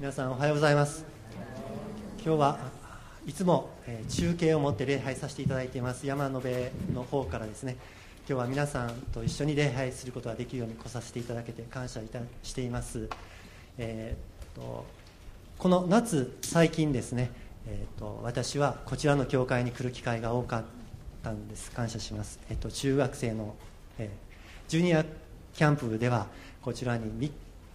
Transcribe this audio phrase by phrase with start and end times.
[0.00, 1.04] 皆さんおはようございます。
[2.24, 2.60] 今日は
[3.26, 3.70] いつも、
[4.08, 6.06] 中継を持って礼拝させていただいています。
[6.06, 6.32] 山延
[6.94, 7.76] の方からですね。
[8.28, 13.08] 今日は皆さんと一緒に礼拝することができるように来させていただけて感謝いたしています、
[13.76, 14.86] えーっと
[15.58, 17.32] この夏最近ですね、
[17.66, 20.64] えーっと私はこちらの教会に来る機会が多かっ
[21.24, 21.72] たんです。
[21.72, 23.56] 感謝します、えーっと中学生の、
[23.98, 25.04] えージュニア
[25.54, 26.28] キャンプでは
[26.62, 27.32] こちらに3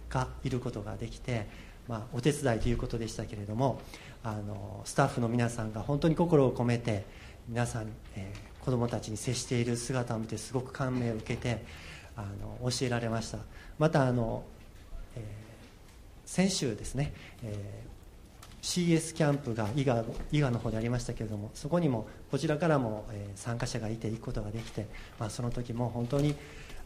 [0.08, 1.46] 日いることができて、
[1.88, 3.80] まあ、お手伝いということでしたけれども
[4.22, 7.04] あのスタッフの皆さんが本当に心を込めて
[7.48, 11.62] 皆さん、えー子供たちに接している姿を見てすごく感銘を受けて
[12.16, 12.22] あ
[12.62, 13.36] の教えられました。
[13.78, 14.42] またあの、
[15.16, 15.22] えー
[16.24, 17.94] 先週ですね、えー
[18.64, 24.86] CS キャンプが伊賀伊賀の方でありましたけれどもそこにもこちらからも、えー参加者がいて行くことができて、
[25.20, 26.34] まあ、その時も本当に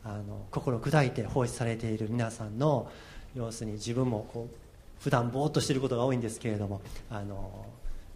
[0.03, 2.91] あの心砕いて奉仕されている皆さんの
[3.37, 4.68] 要するに自分もこう
[5.01, 6.81] 普段ぼーっとしていることが多いんですけれども
[7.11, 7.67] あの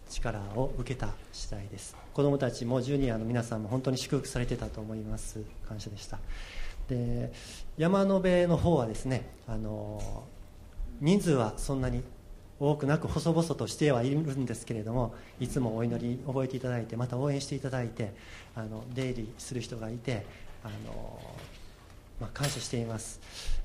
[0.09, 1.95] 力を受けた次第です。
[2.13, 5.41] 子どもたちもジュニアの皆さんも本当に祝福されてたと思います。
[5.67, 6.19] 感謝でした。
[6.87, 7.31] で
[7.77, 10.23] 山延の方はですねあの
[10.99, 12.03] 人数はそんなに
[12.59, 18.13] 多くなく細々としてはいるんですけれどもいつもお祈り覚えていただいてまた応援していただいて
[18.55, 20.25] あの出入りする人がいて
[20.63, 21.19] あの、
[22.21, 23.19] まあ、感謝しています、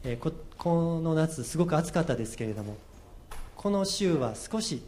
[0.05, 2.77] えーここの夏すごく暑かったですけれども
[3.59, 4.85] この週は少し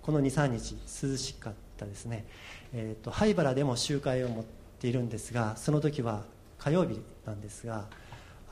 [0.00, 2.24] この23日涼しかったですね、
[2.72, 4.44] えーと灰原でも集会を持っ
[4.78, 6.22] ているんですがその時は
[6.56, 7.86] 火曜日なんですが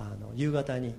[0.00, 0.96] あの夕方に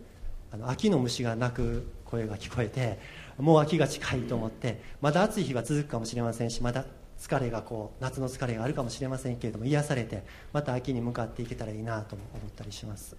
[0.50, 3.00] あの秋の虫が鳴く声が聞こえて
[3.38, 6.86] もう秋が近いと思ってまだ暑い日は続くかもしれませんしまだ
[7.20, 13.18] 疲れがこう夏の疲れがあるかもしれませんけれども癒されてまた秋に向かっていけたらいいなと思ったりします。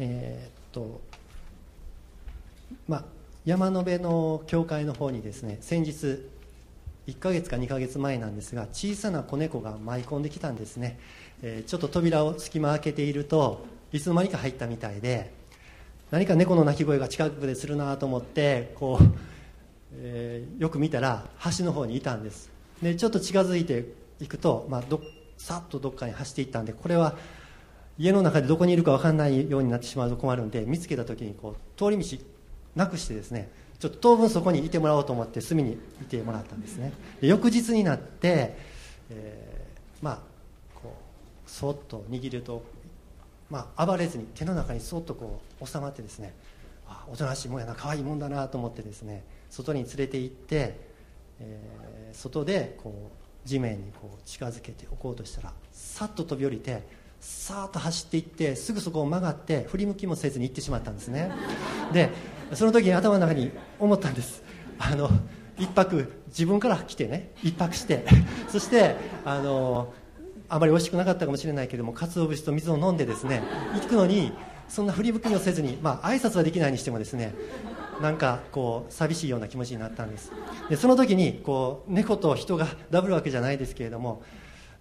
[0.00, 1.00] えーっと
[2.88, 6.26] まあ山延の教会の方にですね先日
[7.06, 10.98] 1ヶ月か2ヶ月前なんですが小さな子猫が舞い込んできたんですね、
[11.42, 15.30] えーちょっと扉を隙間開けているといつの間にか入ったみたいで
[16.10, 19.04] 何か猫の鳴き声が近くでするなと思ってこう、
[19.98, 21.26] えーよく見たら
[21.58, 22.50] 橋の方にいたんです。
[22.82, 23.84] でちょっと近づいて
[24.20, 25.00] いくと、まあ、ど
[25.36, 27.16] さっとどっかに走っていったんでこれは
[27.98, 32.18] 家の中でどこにいるか分かんないようになってしまうと困るんで見つけた時にこう通り道
[32.74, 36.92] なくしてですねちょっと当分そこにいてもらおうと思って隅にいてもらったんですね。
[37.20, 38.56] で翌日になって、
[39.10, 40.18] えーまあ
[40.74, 40.94] こ
[41.46, 42.62] うそっと握ると、
[43.48, 46.34] まあ、暴れずに手の中にそっとこう収まってですね
[46.86, 50.78] あおとなしいもんやな可愛いもんだなと思ってですね外に連れて行って、
[51.40, 56.82] えー外でこう地面にこう近づけておこうとしたらさっと飛び降りて
[57.20, 61.32] さーっと走っていってすぐそこを曲がって振り向きもせずに行ってしまったんですね。
[61.92, 62.10] で
[62.52, 64.42] その時頭の中に思ったんです。
[64.78, 65.10] あの
[65.56, 68.04] 一泊自分から来てね一泊して。
[68.48, 69.92] そしてあの
[70.48, 73.42] あまり美味しくなかったかもしれないけども鰹節と水を飲んでですね
[73.74, 74.32] 行くのに
[74.68, 77.34] そんな振り向きもせずにまあ挨拶はできないにしてもですね
[78.00, 80.32] なんかこう寂しいような気持ちになったんです。
[80.68, 84.22] でその時にこう猫と人がダブるわけじゃないですけれども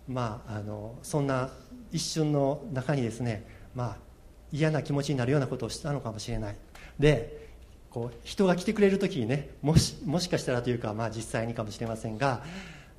[0.08, 1.50] まああのそんな
[1.92, 3.46] 一瞬の中にですね
[3.76, 3.98] まあ
[4.52, 6.56] 嫌な気持ちになるようなことをしたのかもしれない。
[7.00, 7.43] で
[7.94, 12.44] こう人が来てくれる時にねもしもしかしたらというか、まあ、実際にかもしれませんが、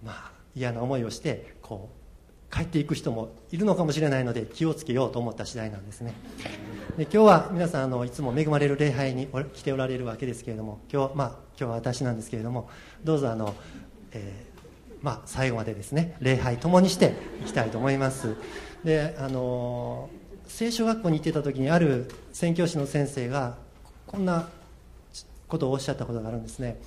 [0.05, 6.15] まあ、嫌な思いをしてこう帰っていく人もいるのかもしれないので気をつけようと思った次第なんですね。
[6.97, 11.29] で今日は皆さんあのいつも恵まれる礼拝に来ておられるわけですけれども今日,、まあ、
[11.59, 12.71] 今日は私なんですけれども
[13.03, 13.53] どうぞあの、
[14.13, 18.37] えーまあ、最後までですね礼拝ともにしていきたいと思います。
[18.85, 20.09] であの
[20.47, 23.57] 聖書学校に行ってた時にある宣教師の先生が
[24.07, 24.49] こんな
[25.49, 26.81] ことをおっしゃったことがあるんですね。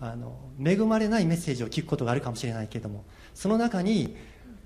[0.00, 4.14] あの恵まれないメッセージを聞くことがあるかもしれないけれどもその中に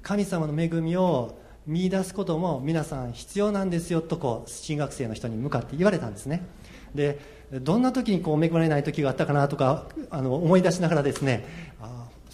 [0.03, 6.45] 神様の恵みを見出すことも皆さん必要なんですよとこう進学生の人に向かって言われたんですね。
[6.95, 7.21] で
[7.53, 11.45] どんな時にこう恵まれない時があったかなとかあの思い出しながらですね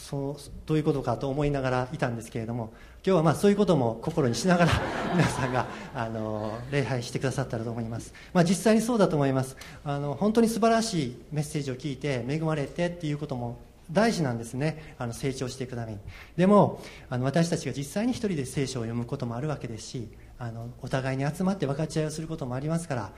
[0.08, 2.72] そうどういうことかと思いながらいたんですけれども
[3.04, 4.70] 今日はまあそういうことも心にしながら
[5.12, 5.66] 皆さんが
[5.96, 9.56] あの礼拝してくださったらと思います、まあ、実際にそうだと思います。
[9.84, 13.58] あの本当に素晴らしいメッセージを聞いて恵まれてっていうことも
[13.90, 14.94] 大事なんですね。
[14.96, 15.98] あの成長していくために。
[16.36, 16.80] でも
[17.10, 20.08] あの私たちが実際に一人で聖書を読むこともあるわけですし
[20.38, 23.10] あのお互いに集まって分かち合いをすることもありますから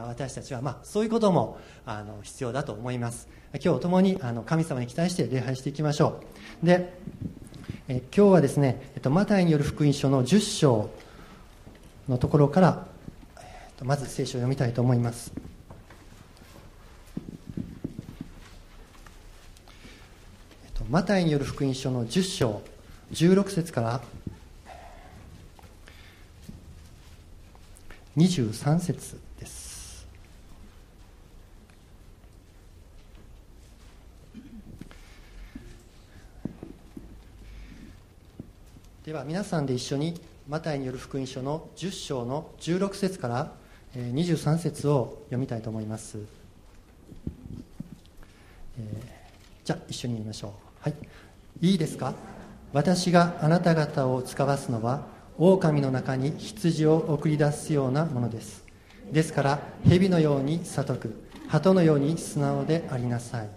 [0.00, 3.28] 私たちは、まあ、そういうこともあの必要だと思います。
[3.62, 6.20] 今日共にあの神様に期待して礼拝していきましょ
[6.62, 6.66] う。
[6.66, 6.92] で
[7.88, 10.90] え今日はですね、えっと、マタイによる福音書の10章
[12.08, 12.86] のところから、
[13.38, 13.44] えっ
[13.76, 15.32] と、まず聖書を読みたいと思います。
[20.90, 22.62] マタイによる福音書の10章
[23.12, 24.00] 16節から
[28.16, 30.06] 23節です
[39.04, 40.18] では皆さんで一緒に
[40.48, 43.52] マタイによる福音書の10章の16節から
[43.94, 46.16] 23節を読みたいと思います、
[48.78, 48.86] えー、
[49.62, 50.50] じゃあ一緒に読みましょう。
[50.80, 50.94] はい。
[51.60, 52.14] いいですか？
[52.72, 55.06] 私があなた方を使わすのは
[55.36, 58.64] 狼の中に羊を送り出すようなものです。
[59.12, 61.24] ですから蛇のように悟く。
[61.48, 63.50] 鳩のように素直でありなさい。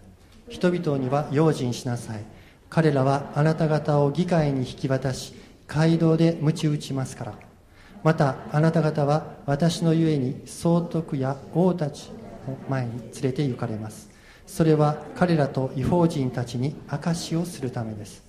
[0.49, 2.36] 人々には用心しなさい。
[2.69, 5.33] 彼らはあなた方を議会に引き渡し
[5.67, 7.33] 街道で鞭打ちますから。
[8.03, 12.09] またあなた方は私のゆえに総督や王たち
[12.47, 14.09] の前に連れて行かれます。
[14.45, 18.23] それは彼らと違法人たちに証しをするためです。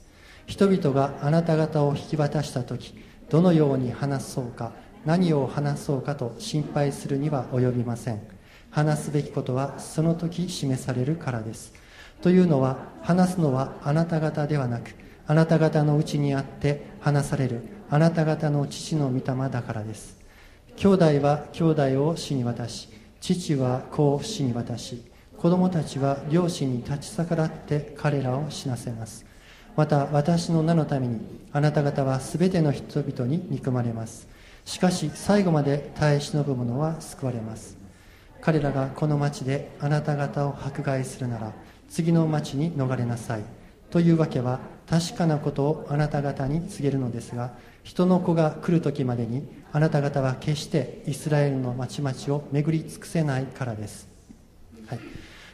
[0.46, 2.98] 人々があなた方を引き渡した時
[3.28, 4.72] どのように話そうか
[5.04, 8.20] 何を話そうかと心配するには及びません。
[8.70, 11.72] 話すべきことはその時示されるからです。
[12.22, 14.94] というのは話すのはあなた方ではなく
[15.26, 20.18] あなた方のうちにあって話されるあなた方の父の御霊だからです。
[20.76, 22.88] 兄弟は兄弟を死に渡し
[23.20, 25.02] 父は子を死に渡し
[25.36, 29.24] 子供たちは両親に立ち逆らって彼らを死なせます。
[29.76, 31.20] また私の名のために
[31.52, 34.26] あなた方は全ての人々に憎まれます。
[34.64, 37.76] しかし最後まで耐え忍ぶ者は救われます。
[38.40, 41.52] 彼らがこの町であなた方を迫害するなら
[41.88, 43.42] 次の町に逃れなさい。
[43.90, 47.52] というわけは確かなことをあなた方に告げるのですが
[47.82, 54.08] 人の子が来る時までにあなた方は決してイスラエルの町々を巡り尽くせないからです、
[54.86, 54.98] はい、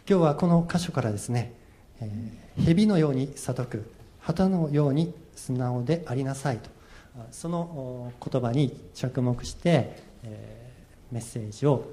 [0.09, 1.53] 今日はこの箇所からですね、
[2.01, 3.91] えー、蛇のように悟く
[4.21, 6.75] 旗のように素直でありなさいと。
[7.31, 11.85] その言葉に着目して、えー、メッセージを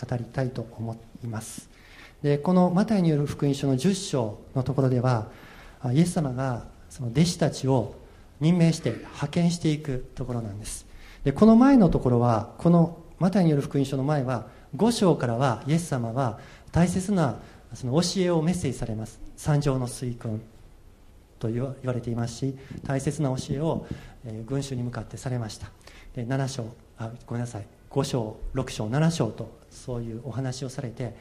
[0.00, 1.75] 語りたいと思います。
[2.42, 5.28] このマタイによる福音書の10章のところでは
[5.92, 7.94] イエス様がその弟子たちを
[8.40, 10.86] 任命して派遣していくところなんです。
[11.24, 14.46] でこの前のところはこのマタイによる福音書の前は
[14.76, 16.38] 5章からはイエス様は
[16.72, 17.36] 大切な
[17.74, 19.20] その教えをメッセージされます。
[19.36, 20.42] 三条の水訓
[21.38, 23.86] と言われていますし大切な教えを、
[24.24, 25.70] え群衆に向かってされました。
[26.14, 26.66] で7章
[26.98, 27.66] あごめんなさい。
[27.90, 31.14] 5章6章7章とそういうお話をされて、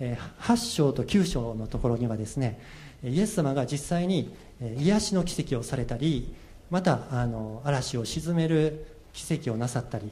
[0.00, 2.60] 8章と9章のところにはですね
[3.04, 4.34] イエス様が実際に
[4.78, 6.34] 癒しの奇跡をされたり
[6.70, 10.10] またあの嵐を鎮める奇跡をなさったり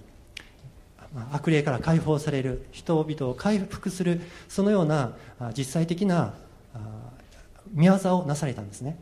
[1.33, 5.13] 悪霊から解放される人々を回復するそのような
[5.57, 6.35] 実際的な
[7.73, 8.99] 見業をなされたんですね。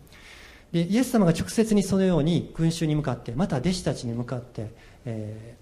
[0.73, 4.71] でイエス様が直接にそのように群衆に向かってまた弟子たちに向かって、
[5.05, 5.55] え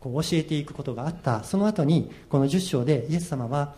[0.00, 1.44] ー、こう教えていくことがあった。
[1.44, 3.74] その後にこの10章でイエス様は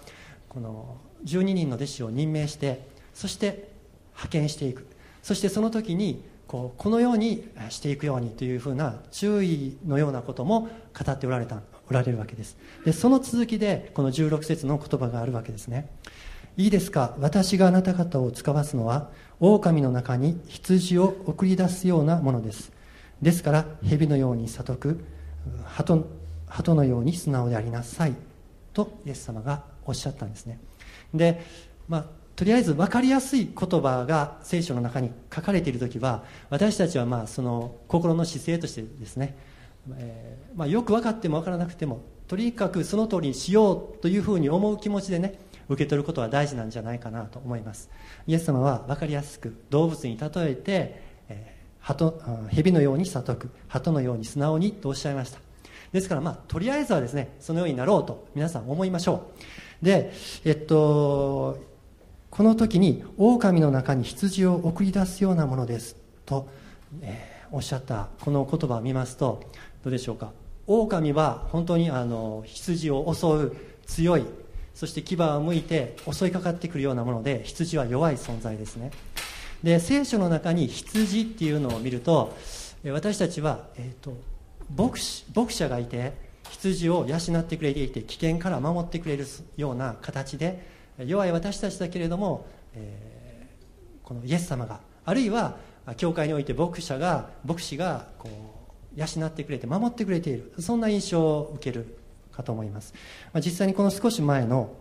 [0.49, 3.71] この12人の弟子を任命してそして
[4.13, 4.87] 派遣していく。
[5.23, 11.61] そしてその時にこうこのようにしていくようにというふうな注意のようなことも語っておられた
[11.91, 12.57] おられるわけです。
[12.85, 15.91] でその続きでこの16節の言葉があるわけですね。
[16.57, 17.17] いいですか？
[17.19, 19.11] 私があなた方を使わすのは
[19.41, 22.73] 狼の中に羊を送り出すようなものです。
[23.21, 25.05] ですから蛇のように悟く
[25.65, 26.07] 鳩
[26.47, 28.15] 鳩のように素直でありなさい
[28.73, 30.59] とイエス様がおっしゃったんですね。
[31.15, 31.43] で、
[31.89, 32.05] まあ、
[32.37, 39.37] とりあえず分かりやすい言葉が聖書の中に書かれている時は私たちはまあその心の姿勢としてですね、
[39.97, 45.39] えー、まあ、よく分かっても分からなくてもとにかくその通りにしようというふうに思う気持ちでね
[45.69, 47.89] 受け取ることは大事なんじゃないかなと思います。
[48.27, 55.39] イエス様は分かりやすく動物に例えて、えー、鳩蛇のように悟く鳩のように素直にとおっしゃいました。
[55.93, 59.56] ですからまあとりあえずはですねそのようになろうと皆さん思いましょう。
[59.83, 60.13] で
[60.45, 61.59] えっと
[62.31, 66.49] この時に狼の中に羊を送り出すようなものですと、
[67.01, 69.43] えー、おっしゃったこの言葉を見ますと
[69.83, 70.33] どうでしょうか？
[70.67, 73.57] 狼は本当にあの羊を襲う
[73.87, 74.25] 強い
[74.75, 78.91] そして牙を向いて襲いかかってくるようなもので羊は弱い存在ですね。
[79.63, 82.37] で聖書の中に羊っていうのを見ると
[82.93, 84.17] 私たちは、えーと、
[84.77, 85.01] 牧
[85.35, 86.13] 牧者がいて
[86.51, 89.27] 羊を養ってくれていて危険から守ってくれる
[89.57, 90.67] ような形で
[90.99, 95.57] 弱い私たちだけれども、えー、このイエス様があるいは
[95.97, 98.29] 教会において牧者が牧師がこ
[98.97, 101.99] う養ってくれて守ってくれているそんな印象を受ける
[102.33, 102.95] かと思います、
[103.33, 104.73] まあ、実際にこの少し前の、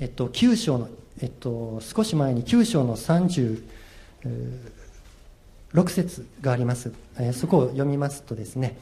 [0.00, 0.88] えっと、9章の
[1.20, 3.62] えっと、少し前に9章の36
[5.88, 8.76] 節があります、えー、そこを読みますとですね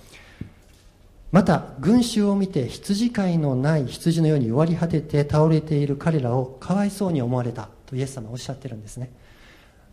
[1.33, 9.13] また群衆を見て羊飼いのない羊のように弱り果てて倒れている彼らをかわいそうに思われたとイエス様はおっしゃってるんですね、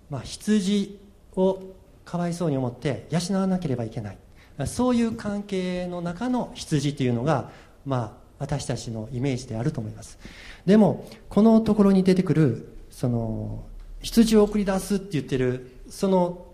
[0.10, 1.00] まあ、羊
[1.36, 1.62] を
[2.06, 4.18] かわいそうに思って養わなければいけない。
[4.66, 7.52] そういう関係の中の羊というのが、
[7.86, 10.18] まあ、私たちのイメージであると思います。
[10.66, 13.64] でもこのところに出てくるその
[14.02, 16.46] 羊を送り出すって言ってるその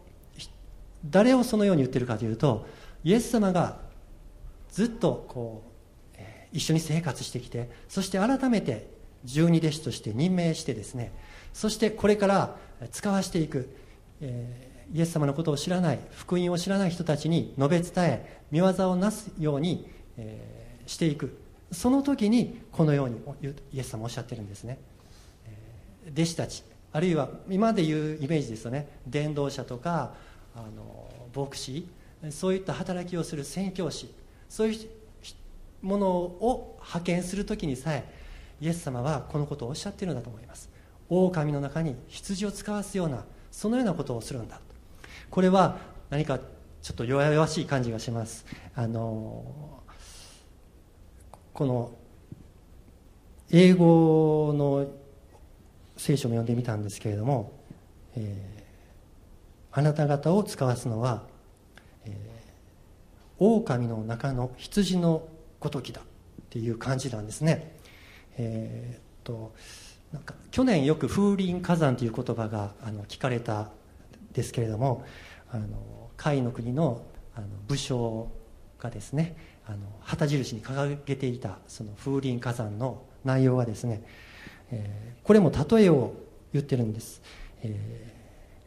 [1.06, 2.66] 誰をそのように言ってるかというと
[3.04, 3.78] イエス様が
[4.74, 5.64] ずっとこ
[6.14, 8.88] う、えー、一緒に生活してきてそして改めて
[9.24, 11.14] 十二弟子として任命してですね
[11.54, 12.58] そしてこれから
[12.92, 13.70] 使わしていく、
[14.20, 19.88] えー、イエス様のことを知らない福音を知らない人たちに述べ伝え見業をなすように、
[20.18, 21.40] えー、していく。
[21.72, 23.18] その時にこのように
[23.74, 24.78] イエス様おっしゃってるんですね、
[26.06, 28.88] えー、弟子たちあるいは今でいうイメージですとね。
[29.08, 30.14] 伝道者とか
[30.56, 31.88] あの牧師
[32.30, 34.14] そういった働きをする宣教師
[34.50, 34.90] そういう
[35.82, 38.04] ものを派遣する時にさえ
[38.62, 40.70] イエス様はこのことをおっしゃっているんだと思います。
[41.10, 44.60] 狼の中に羊を使わすようなそのようなことをするんだ
[45.30, 45.78] これは
[46.10, 46.40] 何か
[46.82, 48.46] ちょっと弱々しい感じがします。
[48.76, 49.82] あの
[51.54, 51.92] この
[53.52, 54.88] 英語の
[55.98, 57.52] 聖書も読んでみたんですけれども、
[58.16, 61.24] えー、あなた方を使わすのは
[63.40, 65.28] 狼の中の羊の
[65.60, 66.04] ごときだっ
[66.50, 67.76] ていう感じなんですね。
[68.38, 69.54] えー、っと
[70.12, 73.70] なんか去年よく風林火山という言葉があの聞かれた
[74.34, 75.06] ですけれども
[75.52, 75.68] あの
[76.18, 77.04] 甲斐の国の
[77.36, 78.32] あの武将
[78.80, 79.36] がですね
[79.66, 84.04] あの旗印に掲げていたその風林火山の内容はですね、
[84.72, 86.14] えー、これも例えを
[86.52, 87.24] 言ってるんです、
[87.64, 88.14] え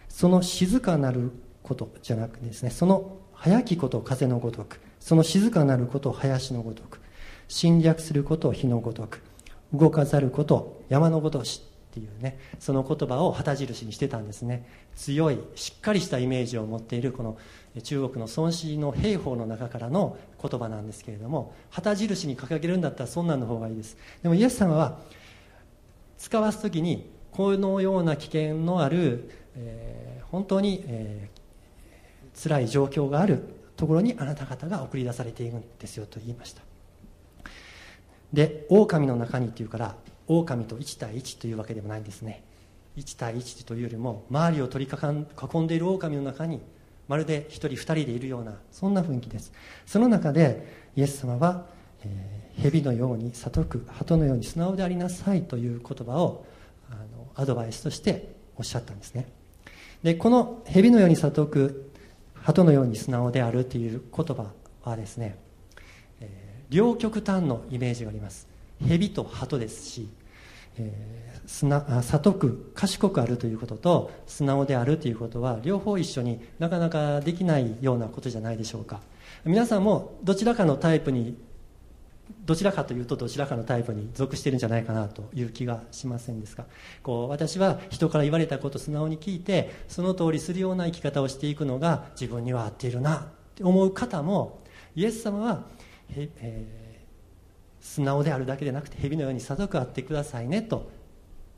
[0.08, 1.30] ー、その静かなる
[1.62, 6.98] ことじゃなくてですねその早きこと風のごとくその静かなること林のごとく
[7.46, 9.22] 侵略すること火のごとく
[9.72, 14.66] 動かざること山のごとしっていうねその言葉を旗印にしてたんですね。
[14.96, 17.38] 強いしっかりしたイメージを持っているこの
[17.84, 23.96] 中国の孫子の兵法の中からの言葉なんですけれども旗印に掲げるんだったらそんなんの方がいいです。
[24.24, 24.98] でもイエス様は
[26.18, 31.35] 使わす時にこのような危険のある、えー、本当に、えー、
[32.40, 33.42] 辛い状況がある
[33.76, 36.62] ところにあなた方が送り出されているんですよと言いました。
[38.32, 39.94] で狼の中にっていうから
[40.26, 42.42] 狼と1対1というわけでもないんですね。
[42.96, 46.60] 1対1というよりも周りを取り囲んでいる狼の中に
[47.08, 49.52] まるで1人2人でいるようなそんな雰囲気です。
[49.86, 51.66] その中でイエス様は、
[52.04, 56.44] えー、蛇のように悟く鳩のように素直でありなさいという言葉を
[56.90, 59.26] あのアドバイスとしておっしゃったんですね。
[60.02, 61.90] でこの蛇のように悟く
[62.46, 64.52] 鳩のように素直であるという言葉
[64.84, 65.36] はですね、
[66.20, 68.46] えー、両極端のイメージがあります。
[68.86, 70.08] 蛇と鳩ですし、
[70.78, 79.00] えー、すな悟く賢くあるということと素直であるということは両方一緒になかなかできないようなことじゃないでしょうか。
[79.44, 81.36] 皆さんもどちらかのタイプに
[82.46, 86.64] どちらかというとどちらかのタイプに属してるんじゃないかなという気がしませんですか。
[87.02, 93.22] こう私は人から言われたことを素直に聞いてその通りするような生き方をしていくのが自分には合っているなっ
[93.54, 94.62] て思う方も
[94.94, 95.64] イエス様は
[96.10, 96.86] え、ー
[97.86, 100.90] 素直であるだけでなくて蛇のように悟くあってくださいねと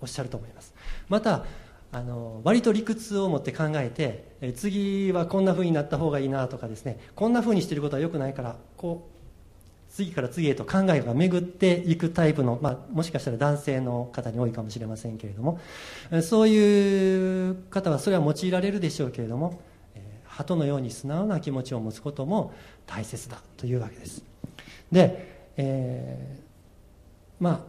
[0.00, 0.74] おっしゃると思います。
[1.08, 1.46] また
[1.90, 9.17] あの割と理屈を持って考えてえ次はこんな風になった方がいいなとかですねこんな風にしてることはよくないからこう
[9.98, 15.58] 次から次へと考えが巡っていくタイプの、まあ、もしかしたら男性の方に多いかもしれませんけれども
[16.22, 19.60] そういう方はそれは用いられるでしょうけれども
[20.24, 22.54] 鳩のように素直な気持ちを持つことも
[22.86, 24.22] 大切だというわけです。
[24.92, 27.66] でえー、ま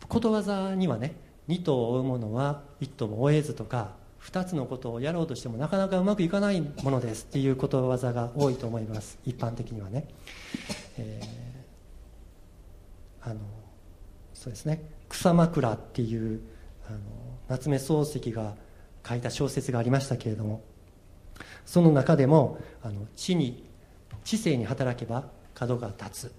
[0.00, 1.16] あことわざにはね
[1.48, 9.18] 二頭を追う者は一頭も追えずとか二つのことをやろうとしてもなかなかうまくいかないものですっていうことわざが多いと思います。
[9.26, 10.06] 一般的にはね、
[10.98, 13.40] えー、あの
[14.32, 14.82] そうですね。
[15.08, 16.40] 草枕っていう
[16.88, 16.98] あの
[17.48, 18.54] 夏目漱石が
[19.06, 20.62] 書いた小説がありましたけれども
[21.66, 23.64] その中でもあの知に
[24.24, 26.34] 知性に働けば角が立つ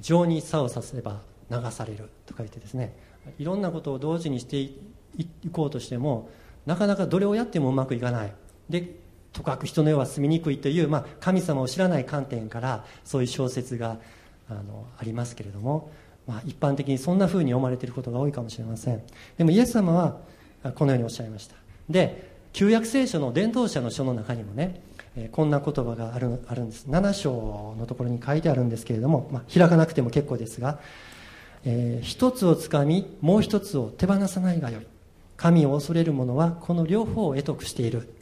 [0.00, 2.94] 情に差をさせば流されるとか言ってですね
[3.38, 4.78] いろんなことを同時にしてい
[5.52, 6.30] こうとしても
[6.66, 8.32] なかなかどれをやってもうまくいかない。
[8.68, 8.96] で
[9.32, 13.98] とかく人の世は住みにくいという、まあ、神様を知らない観点からそういう小説が
[14.48, 15.90] あのありますけれども
[16.28, 19.02] まあ、一般的にそんな風に思われていることが多いかもしれません。
[19.38, 20.18] でもイエス様は
[20.74, 21.56] このようにおっしゃいました。
[21.88, 24.82] で旧約聖書の伝道者の書の中にもね
[25.32, 26.86] こんな言葉があるあるんです。
[26.86, 30.78] 7章のところに書いてあるんですけれども、まあ、開かなくても結構ですが、
[31.64, 34.86] えー、一つをつかみもう一つを手放さないがよい。
[35.38, 38.12] 神を恐れる者はこの両方を得得している、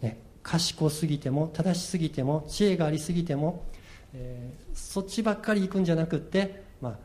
[0.00, 3.64] ね、賢すぎても正しすぎても知恵がありすぎても、
[4.12, 6.98] えー、そっちばっかり行くんじゃなくって、まあ、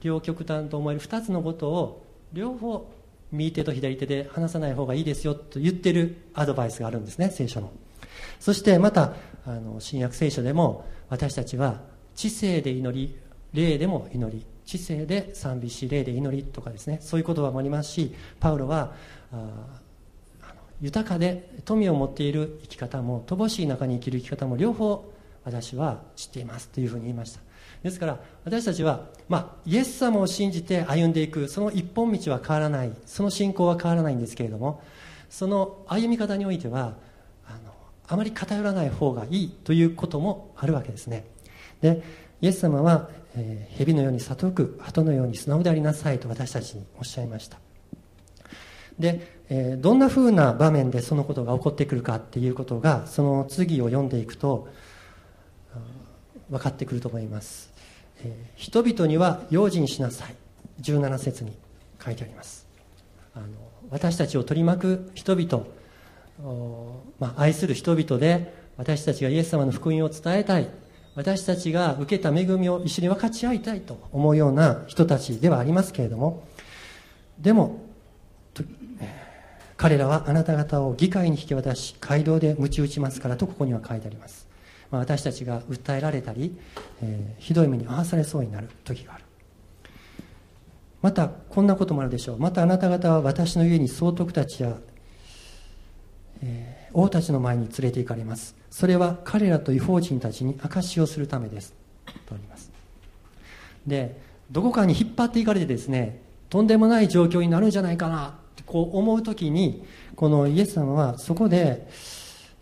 [0.00, 2.90] 両極端と思える2つのことを両方
[3.32, 7.72] 右手と左手で離さない方がいいですよと言ってるアドバイスがあるんですね聖書の。
[8.38, 9.14] そしてまた
[9.44, 11.80] あの新約聖書でも私たちは
[12.14, 13.18] 知性で祈り
[13.52, 18.94] 霊でも祈り知性で賛美し霊で祈りとかですねそういう言葉もありますしパウロは
[19.32, 19.80] あ
[20.80, 25.10] 豊かで富を持っている生き方も乏しい中に生きる生き方も両方
[25.44, 27.40] 私は知っていますというふうに言いました。
[27.82, 34.82] ですから私たちは、まあ、イエス様を信じて歩んでいくその一本道は変わらないその信仰は変わらないんですけれども
[35.30, 36.94] その歩み方においては
[37.46, 37.72] あの
[38.08, 41.26] あまり偏らない方がいいということもあるわけですね。
[41.80, 42.02] で
[42.40, 47.65] イエス様は、えー、蛇のように悟く鳩のように素直でありなさいと私たちにおっしゃいました。
[48.98, 54.68] で、えー、どんなふうな場面でそのことが起こってくるかっていうことがその次を読んでいくと
[56.50, 57.72] 分かってくると思います、
[58.24, 60.34] えー、人々には用心しなさい。
[60.82, 61.56] 17節に
[62.04, 62.66] 書いてあります。
[63.34, 63.46] あの
[63.90, 65.64] 私たちを取り巻く人々
[67.18, 70.68] まあ、愛する人々で私たちがイエス様の福音を伝えたい。
[71.14, 76.46] 私たちが受けた恵みを一緒に分かち合いたいと思うような人たちではありますけれども
[77.38, 77.85] でも
[79.76, 84.48] 彼らはあなた方を議会に引き渡し街道で鞭打ちますからとここには書いてあります、
[84.90, 86.56] まあ、私たちが訴えられたり、
[87.02, 89.24] えー、ひどい目に遭わされそうになる時がある。
[91.02, 92.38] またこんなこともあるでしょう。
[92.38, 94.76] またあなた方は私の家に総督たちや、
[96.42, 98.56] えー、王たちの前に連れて行かれます。
[98.70, 101.74] それは彼らと違法人たちに証しをするためです。
[102.26, 102.72] とあります。
[103.86, 108.38] でどこかに引っ張っていかれてですねとんでもない状況になるんじゃないかな。
[108.64, 111.88] こう思う時にこのイエス様はそこで、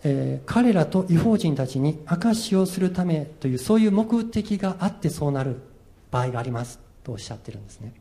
[0.03, 5.57] えー、彼らと違法人たちに証しをするためというそういう目的があってそうなる
[6.11, 7.93] 場合がありますとおっしゃってるんですね。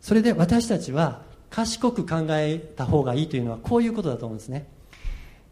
[0.00, 4.66] それで私たちは賢く考えた方がいいというのはこういうことだと思うんですね、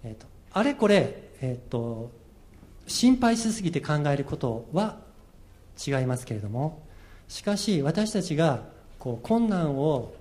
[0.02, 2.10] えーと、あれこれ、えーと
[2.90, 4.98] 心配しすぎて考えることは
[5.86, 6.82] 違いますけれども
[7.28, 8.64] しかし私たちが
[8.98, 10.12] こう困難を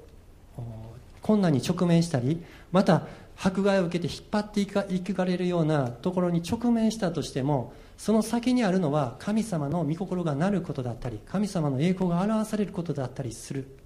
[1.22, 3.08] 困難に直面したりまた
[3.42, 13.78] 迫害を受けて引っ張っていかいかれるようなところに直面したとしてもその先にあるのは神様の御心がなることだったり神様の栄光が表されることだったりする。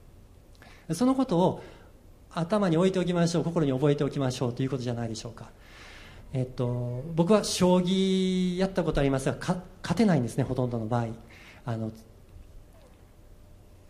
[0.92, 1.64] そのことを
[2.32, 5.50] 頭に置いておきましょう心に覚えておきましょうということじゃないでしょうか、
[6.34, 9.62] えっと、僕は将棋やったことありますが勝
[9.96, 11.08] てないんですねほとんどの場合。
[11.66, 11.92] あの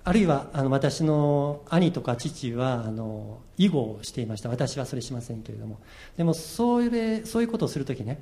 [0.06, 4.50] あるいはあの私の兄とか父はあの囲碁をしていました。
[4.50, 5.80] 私はそれしませんけれども。
[6.18, 8.22] でもそれそういうことをするときね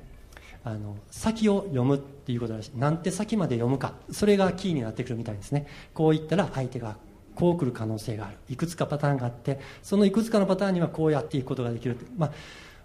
[0.64, 3.94] あの先を読むっていうことだしなんて先まで読むか。
[4.12, 5.66] それがキーになってくるみたいですね。
[5.92, 6.96] こう言ったら相手が
[7.34, 8.36] こう来る可能性がある。
[8.48, 12.32] いくつかパターンがあってそのいくつかのパターンにはこうやっていくことができるまあ、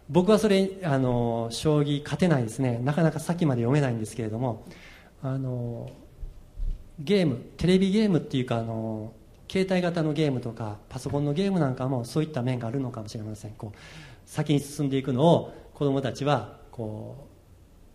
[0.09, 2.79] 僕はそれあの将棋勝てないですね。
[2.83, 4.65] なかなか先まで読めないんですけれども
[5.21, 5.91] あの
[6.99, 9.13] ゲームテレビゲームっていうかあの
[9.49, 13.51] 携帯型のゲームとかパソコンのゲームなんかもそういった面があるのかもしれません。
[13.51, 13.77] こう
[14.25, 17.27] 先に進んでいくのを子供たちはこう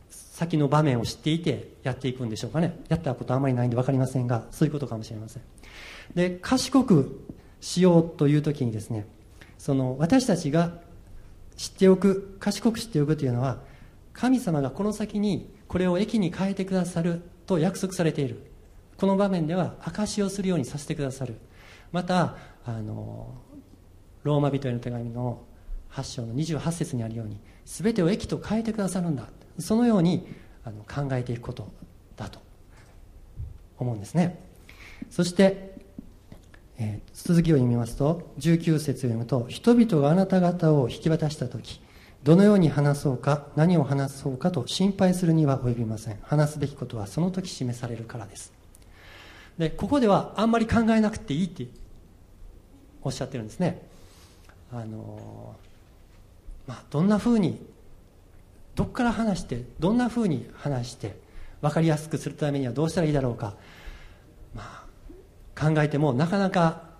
[0.08, 2.78] 先の場面を知っていてやっていくんでしょうかね。
[2.88, 5.42] やったことあまりないんで分かりませんがそういうことかもしれません。
[6.14, 7.24] で賢く
[7.60, 9.06] しようという時にですね
[9.58, 10.72] その私たちが
[11.56, 13.60] 知っておく賢く知っておくというのは
[14.12, 18.51] 神様がこの先にこれを駅に変えてくださると約束されている。
[19.02, 21.34] この場面では証しをするようにさせてくださる。
[21.90, 23.34] またあの
[24.22, 25.42] ローマ人への手紙の
[25.90, 29.26] 8章の28節にあるように全てを益と変えてくださるんだ。
[29.58, 30.24] そのように
[30.62, 31.72] あの考えていくこと
[32.14, 32.38] だと
[33.76, 34.40] 思うんですね。
[35.10, 35.74] そして、
[36.78, 41.82] えー、続きを読みますと19節を読むと人々があなた方を引き渡した時
[42.22, 46.20] どのように話そうか何を話そうかと心配するには及びません。
[46.22, 48.61] 話すべきことはその時示されるからです。
[49.58, 51.66] でここではあんまり考えなくていいって
[53.02, 53.82] おっしゃってるんですね。
[54.72, 55.54] あの、
[56.66, 57.58] まあ、どんなふうに
[58.74, 61.16] どこから話してどんなふうに話して
[61.60, 63.54] 分かりやすくするためにはどうしたらいいだろうか、
[64.54, 64.84] まあ、
[65.60, 66.92] 考えてもなかなか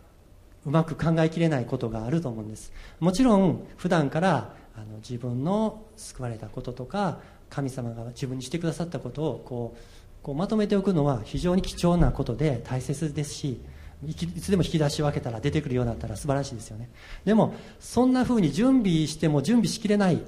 [0.64, 2.72] うまく考えきれないことがあると思うんです。
[3.00, 7.18] もちろん普段からあの自分の救われたこととか
[7.50, 9.80] 神様が自分にしてくださったことをこう
[10.22, 13.60] こうまとめておくのは非常に貴重なことで大切ですし
[14.06, 16.90] いつでも引き出しを開けたら出てくるようになったら素晴らしいですよね。
[17.24, 20.20] でもそんな風に準備しても準備しきれない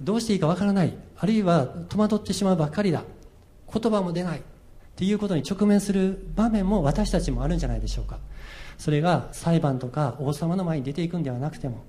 [0.00, 3.04] どうしていいかわからないあるいは戸惑ってしまうばっかりだ
[3.72, 4.42] 言葉も出ないっ
[4.96, 8.18] ていうことに直面する場面も私たちもあるんじゃないでしょうか。
[8.78, 11.84] それが裁判とか王様の前に出ていくんではなくても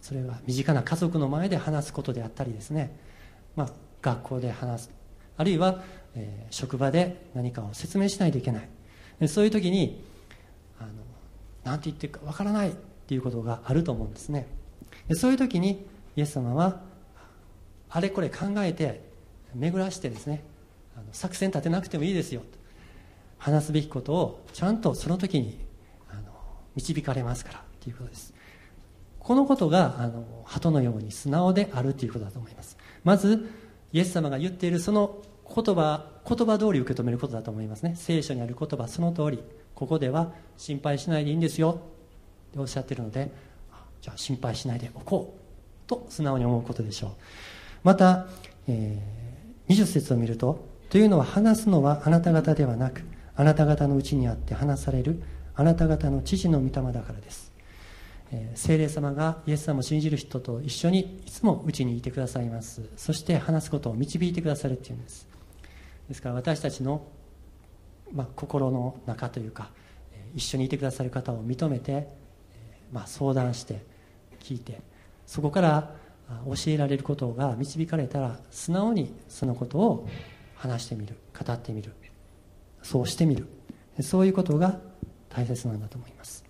[0.00, 2.96] それは身近な家族の前で話すことであったりですね、
[3.54, 3.68] まあ、
[4.00, 4.98] 学校で話す
[5.38, 5.82] あるいは、
[6.18, 9.28] えー、職場で何かを説明しないといけない。
[9.28, 10.02] そういう時に
[11.64, 12.72] 何て言ってるかわからないっ
[13.06, 14.46] ていうことがあると思うんですね。
[15.06, 16.80] でそういう時にイエス様は
[17.90, 19.02] あれこれ考えて
[19.54, 20.42] 巡らしてですね
[20.96, 22.42] あの作戦立てなくてもいいですよ。
[23.38, 25.58] 話すべきことをちゃんとその時に
[26.10, 26.22] あの
[26.74, 28.34] 導かれますからということです。
[29.18, 32.76] このことがあの鳩のように素直であるということだと思います。
[33.04, 33.50] まず
[33.92, 35.22] イエス様が言っているその
[35.54, 37.94] 言葉言葉通り受け止めることだと思いますね。
[37.96, 39.42] 聖書にある言葉その通り
[39.74, 41.80] ここでは心配しないでいいんですよ。
[42.50, 43.30] っておっしゃってるので
[44.02, 47.10] じゃあ心配しないでおこうと素直に思うことでしょう。
[47.82, 48.26] また、
[48.66, 53.02] えー、20節を見るとというのは話すのはあなた方ではなく
[53.36, 55.22] あなた方のうちにあって話される
[55.54, 57.48] あなた方の父の御霊だからです。
[58.54, 62.82] 聖霊様がイエス様を信じる人と一緒にいつもうちにいてくださいます。
[62.96, 65.26] そして話すことを導いてくださるっていうんです。
[66.08, 67.06] ですから私たちの、
[68.12, 69.70] まあ、心の中というか
[70.34, 72.08] 一緒にいてくださる方を認めて、
[72.92, 73.84] まあ、相談して
[74.40, 74.80] 聞いて
[75.26, 75.94] そこから
[76.46, 80.08] 教えられることが導かれたら素直にそのことを
[80.56, 81.92] 話してみる語ってみる
[82.82, 83.46] そうしてみる
[84.00, 84.78] そういうことが
[85.28, 86.44] 大切なんだと思います。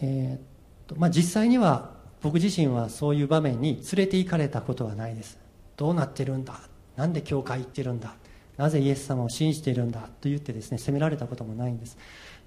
[0.00, 1.90] えーとまあ、実際には
[2.22, 5.38] 僕自身はそういう場面に連れて行かれたことはないです。
[5.76, 6.60] どうなってるんだ
[6.98, 8.16] なんで教会行ってるんだ？
[8.56, 10.00] なぜイエス様を信じているんだ？
[10.00, 11.96] と言ってですね責められたこともないんです。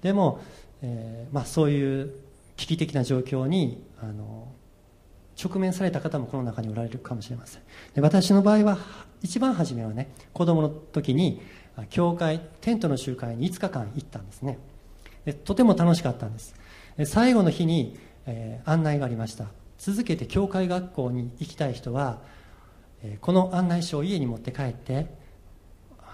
[0.02, 0.40] でも、
[0.82, 2.12] えー、まあ、そういう
[2.56, 4.52] 危機的な状況にあの
[5.42, 7.62] 直面された方もこの中におられるかもしれません。
[7.94, 8.78] で私の場合は
[9.22, 11.40] 一番初めはね子供の時に
[11.88, 14.58] 教会テントの集会に5日間行ったんですね。
[15.24, 16.54] でとても楽しかったんです。
[17.06, 19.46] 最後の日に、えー、案内がありました。
[19.78, 22.20] 続けて教会学校に行きたい人は、
[23.20, 25.06] この案内書を家に持って帰って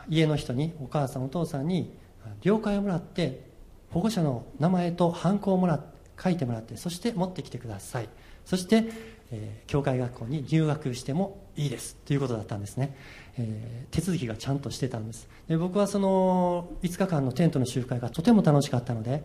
[0.08, 1.96] 家の人にお母さんお父さんに
[2.42, 3.46] 了解をもらって
[3.90, 8.08] 保護者の名前とハンコをもらって書いてもらってそして持ってきてください。
[8.44, 8.84] そして、
[9.30, 11.96] えー、教会学校に入学してもいいです。
[11.96, 12.96] ということだったんですね、
[13.38, 15.28] えー、手続きがちゃんとしてたんです。
[15.48, 19.22] で僕はその5日間のテントの集会がとても楽しかったので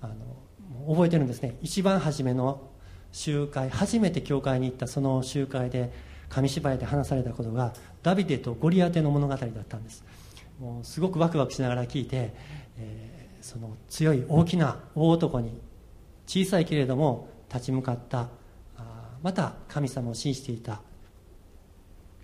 [0.00, 1.56] あの覚えてるんですね。
[1.60, 2.70] 一番初めの
[3.12, 5.92] 集会初めて教会に行ったその集会で
[6.30, 10.02] 紙芝居で話されたことがダビデとゴリアテの物語だったんです。
[10.58, 12.32] もうすごくワクワクしながら聞いて、
[12.78, 15.60] えー、その強い大きな大男に
[16.26, 18.28] 小さいけれども立ち向かった
[19.22, 20.80] また神様を信じていた。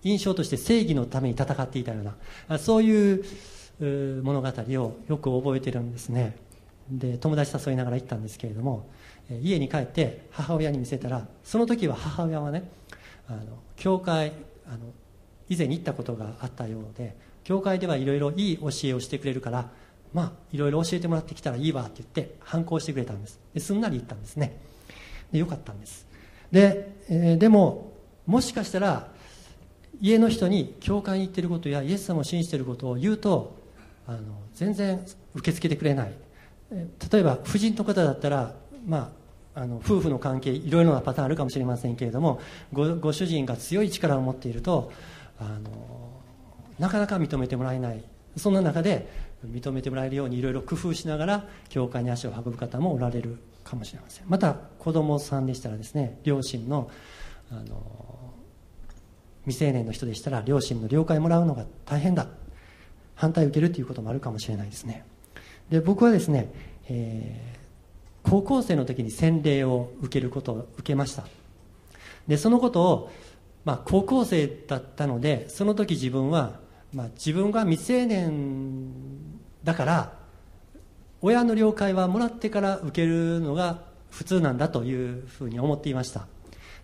[0.03, 2.05] 印象として正義のために戦っていたよう
[2.49, 3.25] なそういう
[4.23, 6.37] 物語をよく覚えてるんですね。
[6.89, 8.89] で友達誘いながら行ったんですけれども
[9.43, 12.71] 家に帰って母親に見せたらその時は母親はね
[13.29, 14.33] あの教会
[14.67, 14.79] あの
[15.49, 19.71] 以前に行ったことがあったようで教会ではいろいろいい教えをしてくれるから
[20.13, 23.39] まあいろいろ教えてもらってきたらいいわって言って反抗してくれたんです。
[23.55, 24.59] ですんなり言ったんですね。
[25.33, 26.07] でよかったんです。
[26.51, 27.93] で,、えー、でも
[28.27, 29.09] もしかしたら
[30.01, 33.57] 家の人に教会に行ってることやイエス様を信じてることを言うと
[34.07, 34.19] あの
[34.55, 36.13] 全然受け付けてくれない。
[37.13, 39.11] 例えば夫人の方だったら、まあ、
[39.57, 42.41] あの夫婦の関係いろいろなパターンあるかもしれませんけれども
[42.73, 44.93] ご主人が強い力を持っていると
[45.41, 45.71] あの
[46.79, 48.05] なかなか認めてもらえない。
[48.37, 49.09] そんな中で
[49.47, 54.25] 認めてもらえるようにいろいろ工夫しながら教会に足を運ぶ方もおられるかもしれません。
[54.29, 56.91] また子供さんでしたらですね両親の
[57.51, 58.35] あの
[59.45, 62.29] 未成年の人でしたら両親の了解もらうのが大変だ。
[63.15, 65.07] 反対を受けるということもあるかもしれないですね。
[65.71, 66.53] で僕はですね、
[66.89, 67.56] えー、
[68.29, 71.25] 高校生の時に洗礼を受けることを受けました。
[72.27, 73.13] でそのことを、
[73.65, 76.59] まあ、高校生だったのでその時自分は、
[76.93, 78.91] まあ、自分が未成年
[79.63, 80.13] だから
[81.23, 86.27] 親の了解はもらってから受けるのが普通なんだというふうに思っていました。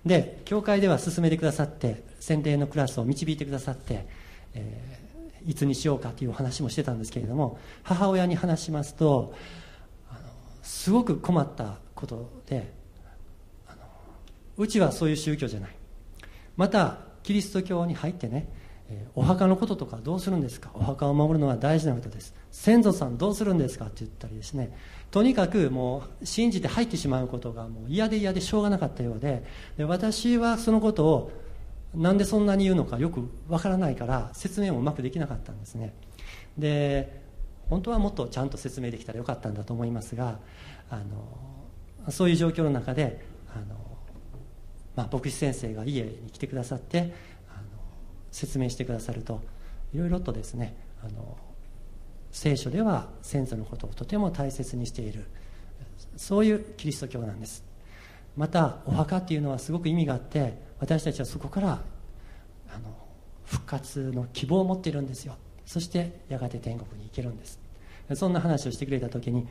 [0.07, 4.07] で教会では進めてくださって洗礼のクラスを導いてくださって、
[4.55, 5.03] え
[5.47, 9.35] いつにしようかというお話もしてたんですけれども母親に話しますと
[10.63, 12.73] すごく困ったことで
[14.57, 15.77] うちはそういう宗教じゃない。
[16.57, 18.49] またキリスト教に入ってね
[19.15, 20.71] お墓のこととかどうするんですか？
[20.75, 22.35] お墓を守るのは大事なことです。
[22.51, 24.77] 先祖さんどうするんですかって言ったりですね。
[25.11, 29.45] とにかくもう信じて入ってしまうことがもう嫌で嫌でしょうがなかったようで
[29.79, 31.33] で私はそのことを
[31.95, 35.95] なんでそんなに言うのかよくわからないから説明もうまくできなかったんですね。
[36.59, 37.22] で
[37.73, 40.39] 本当はもっとちゃんと説明できたらよかったんだと思いますが
[40.91, 40.99] あ
[42.05, 43.77] のそういう状況の中であの、
[44.95, 47.15] まあ、牧師先生が家に来てくださって
[47.49, 47.63] あの
[48.31, 49.41] 説明してくださると
[49.95, 51.39] いろいろとですねあの
[52.31, 55.25] 聖書では先祖のことをとても大切にしている
[56.19, 57.65] そういうキリスト教なんです。
[58.37, 61.81] またお墓っていうのはすごく意味があって私たちはそこから
[62.69, 62.95] あの
[63.47, 65.37] 復活の希望を持っているんですよ。
[65.65, 67.62] そしてやがて天国に行けるんです。
[68.15, 69.47] そんな話をしてくれた時に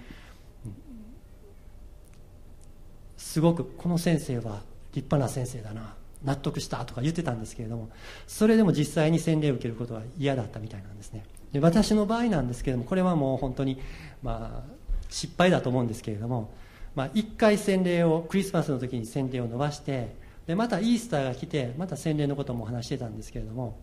[3.17, 4.61] すごくこの先生は
[4.93, 7.89] 立派な先生だな納得したとか言ってたんですけれども
[8.27, 11.23] それでも実際に洗礼を受けることは嫌だったみたいなんですね。
[11.51, 13.79] で私の場合なんですけれどもこれはもう本当に、
[14.23, 14.71] まあ、
[15.09, 16.51] 失敗だと思うんですけれども、
[16.95, 20.15] まあ、1回洗礼をクリスマスの時に洗礼を伸ばして
[20.47, 23.77] でまたイースターが来てまた洗礼のことも話してたんですけれども、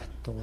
[0.00, 0.34] えっと、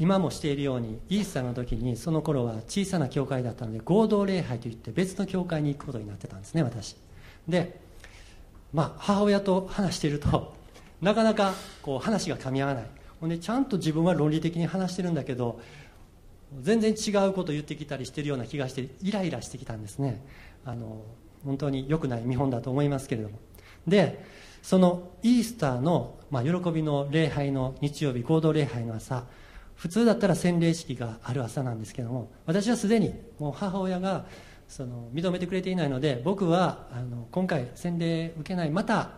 [0.00, 6.96] 今もしているようにイースターの時にその頃は小さな教会だったので合同礼拝といって別の教会に行くことになってたんですね私。
[7.46, 7.78] で、
[8.72, 10.54] まあ、母親と話していると
[11.02, 12.86] なかなかこう話が噛み合わない。
[13.20, 15.60] ほんでちゃんと自分は論理的に話してるんだけど
[16.62, 20.24] 全然違うことを言ってきたりしてるような気がしてイライラしてきたんですね。
[20.64, 21.02] あの
[21.44, 23.38] 本当に良くない見本だと思いますけれども。
[23.86, 24.24] で
[24.62, 29.24] そのイースターの、まあ、喜びの礼拝の日曜日合同礼拝の朝
[29.80, 34.26] 普通だったら洗礼式がある朝なんですけども私はすでにもう母親が
[34.68, 39.12] その認めてくれていないので僕はあの今回洗礼受けないまた、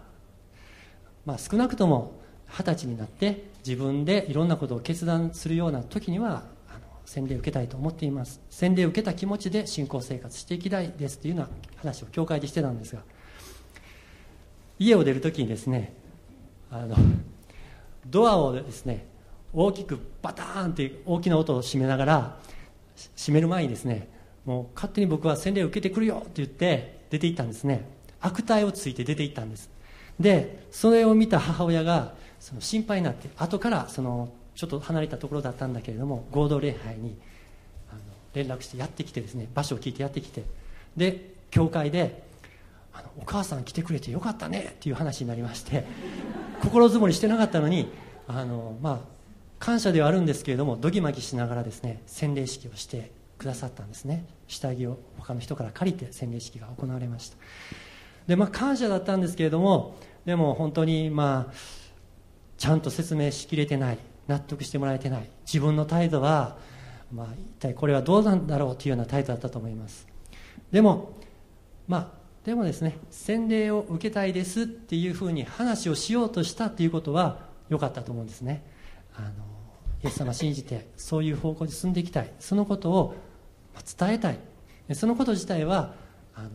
[1.26, 6.44] まあ、少なくとも二十歳になって自分でいろんなことを決断するような時には
[7.06, 8.40] 洗礼受けたいと思っています。
[8.48, 11.48] 洗礼を受けた気持ちで信仰生活していきたいですというような
[11.78, 13.02] 話を教会でしてたんですが
[14.78, 15.92] 家を出るときにですね
[16.70, 16.94] あの
[18.06, 19.10] ドアをですね
[19.52, 22.38] 大きくバターンって大きな音を閉めながら
[23.16, 24.08] 閉める前にですね
[24.44, 27.86] もう勝手に僕は洗礼を受けてくるよって言って出て行ったんですね。
[28.20, 29.70] 悪態をついて出て行ったんです。
[30.18, 37.16] でそれを見た母親がその心配になって後からそのちょっと離れたところだったんだけれども合同礼拝に
[37.90, 38.00] あの
[38.34, 40.44] 連絡してやってきてですね場所を聞いてやってきて。
[40.96, 42.22] で教会で
[42.94, 45.84] あの「お母さん来てくれてよかったね」っていう話になりまして
[46.62, 47.90] 心づもりしてなかったのに
[48.26, 48.98] あのまあ
[49.62, 54.26] 感謝ではあるんですけれどもどぎまぎしながらですね洗礼式をしてくださったんですね。
[54.48, 57.36] 下着を他の人から借りて洗礼式が行われました。
[58.26, 59.94] でまあ感謝だったんですけれども
[60.24, 61.52] でも本当にまあ
[62.58, 66.56] ちゃんと説明しきれてない納得してもらえてない自分の態度は、
[67.12, 70.08] まあ、一体これはどうなんだろうというような態度だったと思います。
[70.72, 71.12] でも
[71.86, 72.08] まあ
[72.44, 78.64] でもですね洗礼を受けたいですっていうふうに話をしようとしたっていうことは良かったと思うんですね。
[79.14, 79.51] あの
[80.02, 82.32] イエス様信じてそういう方向に進んでいきたい。
[82.38, 83.14] そのことを
[83.98, 84.38] 伝えたい。
[84.94, 85.94] そのこと自体は
[86.34, 86.50] あの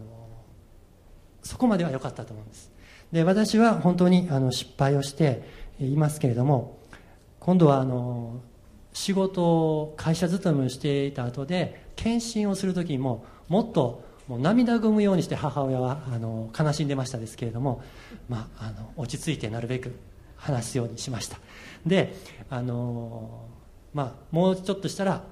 [1.44, 2.72] そこまでは良かったと思うんです。
[3.12, 5.42] で私は本当にあの失敗をして
[5.80, 6.78] いますけれども
[7.40, 8.42] 今度はあの
[8.94, 17.82] 仕事を会社勤めをしていた後で検診をする時にももっともう涙ぐむようにして母親はあの悲しんでましたですけれども、
[18.28, 19.98] まあ、あの落ち着いてなるべく
[20.36, 21.40] 話すようにしました。
[21.88, 22.16] で
[22.50, 23.46] あの、
[23.94, 25.24] まあ、もうちょっとしたら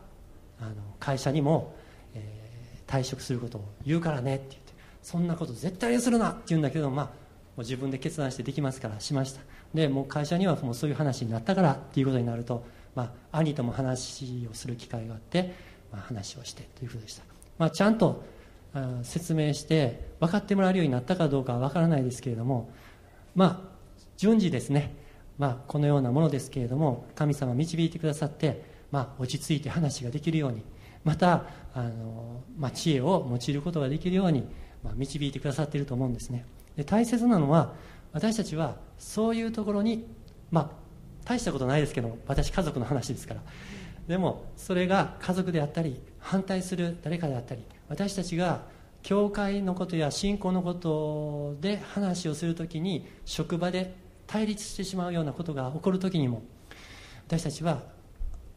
[0.60, 1.76] あの会社にも、
[2.14, 7.12] えー、退職することを言うからねって言ってそんなこと絶対にするなって言うんだけど、まあ、も
[7.58, 9.42] う自分で決断してできますからしました。
[9.74, 12.66] でもう会社にはもうそういう話になったからっていうことになると、
[12.96, 15.54] まあ、兄とも話をする機会があって、
[15.92, 17.24] まあ、話をしてというふうでした、
[17.58, 18.24] まあ、ちゃんと
[19.04, 22.70] 説明して分かってもらえるようになったかどうかは分からないですけれども
[23.36, 23.76] まあ
[24.18, 24.96] 順次ですね、
[25.38, 30.64] まあ、このようなものですけれども神様導いてくださって、まあ、落ち着いて話ができるように
[31.04, 34.48] またあの、まあ、知恵を用いることができるように、
[34.84, 36.46] まあ、導いてくださっていると思うんですね。
[36.76, 37.74] で大切なのは
[38.12, 40.06] 私たちはそういうところに
[40.52, 40.70] まあ
[41.26, 43.42] 大したことないですけど私家族の話ですから。
[44.08, 48.62] でもそれが家族であったり反対する誰かであったり私たちが
[49.02, 53.96] 教会のことや信仰のことで話をするときに職場で
[54.28, 56.44] 対立してしまうようなことが起こるときにも
[57.28, 57.84] 私たちは、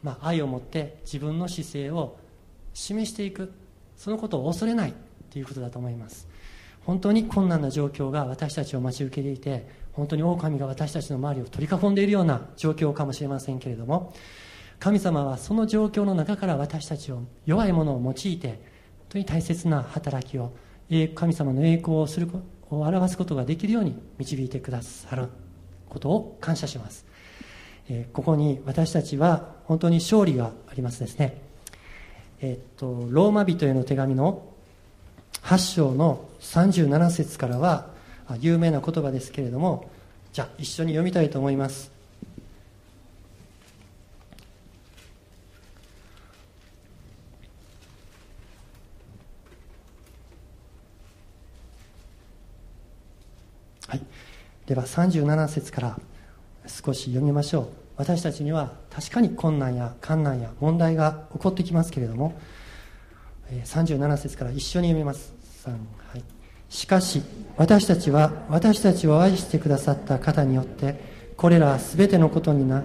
[0.02, 2.18] まあ、愛を持って自分の姿勢を
[2.74, 3.52] 示していく
[3.96, 4.94] そのことを恐れない
[5.30, 6.28] ということだと思います。
[6.84, 14.14] 本当に困難な状況が私たちを待ち受けていて本当に狼が私たちの周りを取り囲んでいるような状況かもしれませんけれども
[14.78, 18.58] 神様はその状況の中から私たちを弱いものを用いて本
[19.10, 20.52] 当に大切な働きを
[21.14, 22.28] 神様の栄光をする
[22.70, 25.28] を表すことができるように導いてくださる。
[25.88, 27.04] ことを感謝します、
[27.88, 31.40] えここに私たちは本当に勝利がありますですね。
[32.40, 34.42] えっとローマ人への手紙の
[35.42, 37.88] 8章の37節からは
[38.40, 39.90] 有名な言葉ですけれども
[40.32, 41.90] じゃあ一緒に読みたいと思います
[53.88, 54.02] はい、
[54.68, 55.98] では37節から
[56.66, 57.68] 少し読みましょう。
[57.96, 62.38] 私たちには確かに困難や困難や問題が起こってきますけれども
[63.50, 65.72] 37節から一緒に読みます、は
[66.16, 66.22] い、
[66.68, 67.22] しかし
[67.56, 71.00] 私たちは私たちを愛してくださった方によって
[71.36, 72.84] これら全てのことになっ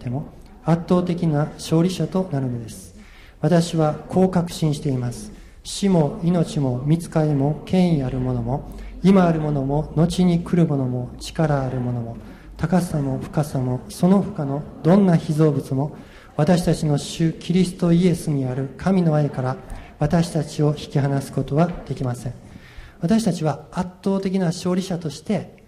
[0.00, 0.32] ても
[0.64, 2.96] 圧倒的な勝利者となるのです。
[3.40, 5.30] 私はこう確信しています。
[5.62, 12.16] 死も命も見つかりも権威あるものも今あるものも後に来るものも力あるものも
[12.56, 15.96] 高さも深さもその他のどんな被造物も
[16.36, 19.56] 私たちの主キリストイエスにある神の愛から
[19.98, 22.34] 私たちを引き離すことはできません。
[23.00, 25.64] 私たちは圧倒的な勝利者として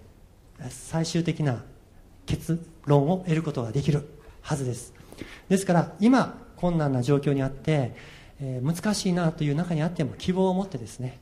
[0.69, 1.62] 最終的な
[2.27, 4.09] 結論を得ることができる
[4.43, 4.95] はずです。
[5.49, 7.95] ですから今困難な状況にあって、
[8.40, 11.19] えー、難しいなという中にあっても希望を持ってですね、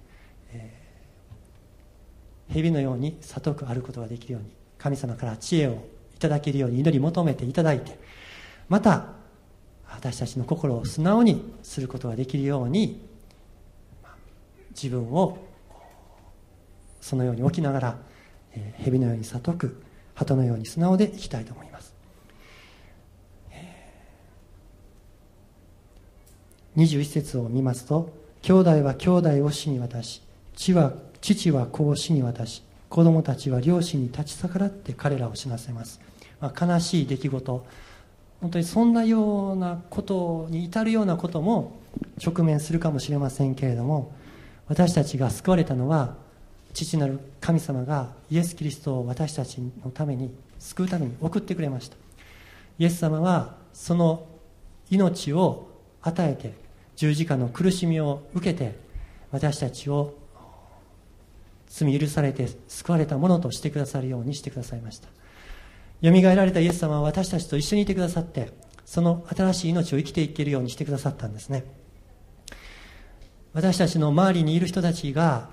[2.53, 5.85] 蛇のように里くあることができるように神様から知恵を
[6.17, 7.99] いただけるように祈り求めていただいて
[8.69, 9.07] また
[9.91, 13.07] 私たちの心を素直にすることができるように
[14.71, 15.39] 自分を
[17.01, 17.99] そのように置きながら、
[18.79, 19.83] 蛇のように悟く
[20.15, 21.95] 鳩のように素直でいきたいと思います、
[23.53, 30.23] えー、21節を見ますと兄弟は兄弟を死に渡し
[30.57, 36.01] 父は父は子を死に渡し子供たちは両親に立ち逆らって彼らを死なせます、
[36.41, 37.67] まあ、悲しい出来事。
[38.41, 41.73] 本当にそんなようなことに至るようなことも
[42.25, 44.13] 直面するかもしれませんけれども
[44.69, 46.15] 私たちが救われたのは
[46.73, 51.97] 父なる神様がイエス・キリストを私たちのために救うために送ってくれました。
[52.79, 54.27] イエス様はその
[54.91, 55.69] 命を
[56.03, 56.55] 与えて
[56.95, 58.77] 十字架の苦しみを受けて
[59.33, 60.15] 私たちを
[61.69, 65.09] 罪許されて救われたものとしてくださるようにしてくださいました。
[66.01, 68.53] よみがえられたイエス様は私たちと一緒にいてくださって
[68.85, 71.65] その新しい命を生きていけるようにしてくださったんですね。
[73.53, 75.49] 私たちの周りにいる人たちが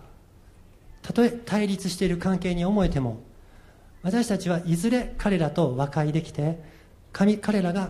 [1.02, 3.24] たとえ対立している関係に思えても
[4.04, 6.62] 私たちはいずれ彼らと和解できて
[7.12, 7.90] 神彼らが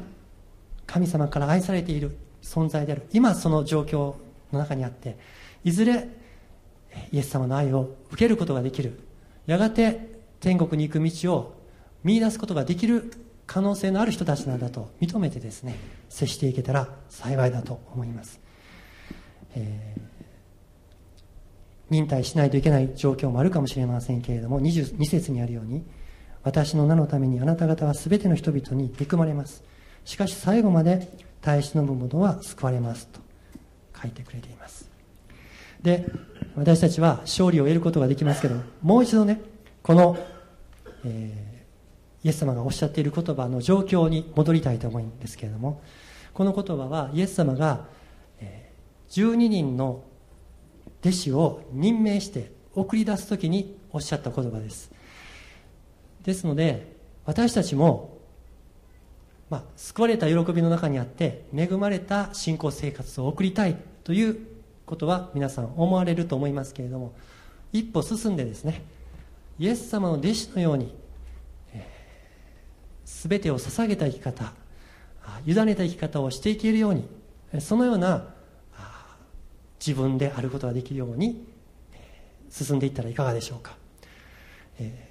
[0.85, 3.03] 神様から愛されている存在である。
[3.11, 4.15] 今その状況
[4.53, 5.17] の中にあって
[5.63, 6.07] いずれ
[7.11, 8.99] イエス様の愛を受けることができる。
[9.45, 11.55] やがて天国に行く道を
[12.03, 13.11] 見出すことができる
[13.47, 15.75] 可能性のある人たちなんだと認めてですね
[16.09, 18.39] 接していけたら幸いだと思います、
[19.55, 20.01] えー、
[21.89, 25.83] 忍耐しないといけない状況もあるかもしれませんけれども22節にあるように
[26.43, 29.63] 私の名のためにあなた方は全ての人々に憎まれます。
[30.05, 33.19] しかし最後まで耐え忍ぶ者は救われますと
[33.99, 34.84] 書いてくれています。
[35.85, 36.05] で
[36.55, 39.41] 私たちは勝利を得ることができますけどもう一度ね
[39.81, 40.17] この、
[41.05, 41.55] えー
[42.25, 45.83] イエス様がおっしゃっている言葉の状況に戻りたいと思うんですけれども
[46.33, 47.85] この言葉はイエス様が
[48.41, 48.71] え
[49.11, 50.03] 12人の
[51.01, 54.91] 弟子を任命して送り出す時におっしゃった言葉です。
[56.23, 56.95] ですので
[57.25, 58.17] 私たちも、
[59.51, 64.54] まあ、救われた喜びの中にあって恵まれた信仰生活を送りたいという
[64.85, 67.13] ことは皆さん思われると思いますけれども
[67.73, 68.83] 一歩進んでですね
[69.59, 70.93] イエス様の弟子のように
[73.05, 74.53] 全てを捧げた生き方
[75.45, 77.07] 委ねた生き方をしていけるように
[77.59, 78.35] そのような
[79.85, 81.45] 自分であることができるように
[82.49, 83.75] 進んでいったらいかがでしょうか、
[84.79, 85.09] え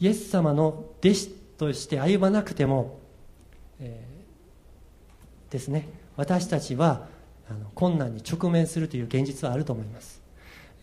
[0.00, 0.68] ー、イエス様の
[1.00, 3.00] 弟子として歩まなくても、
[3.80, 5.88] えー、ですね
[6.18, 7.06] 私たちは
[7.48, 10.20] あの困難に直面するという現実はあると思います、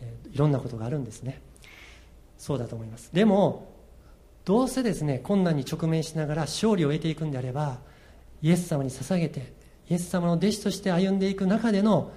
[0.00, 1.40] えー、いろんなことがあるんですね。
[2.38, 3.10] そうだと思います。
[3.12, 3.72] でも
[4.44, 7.78] どうせですね困難に直面しながら勝利を得ていくんであれば
[8.42, 9.52] イエス様に捧げて
[9.90, 12.12] イエス様の弟子として歩んでいく中での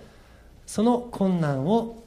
[0.65, 2.03] その困難を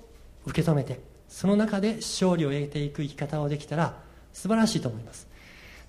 [0.47, 3.99] 受け止めてその中で勝利を得ていく生き方をできたら
[4.33, 5.29] 素晴らしいと思います。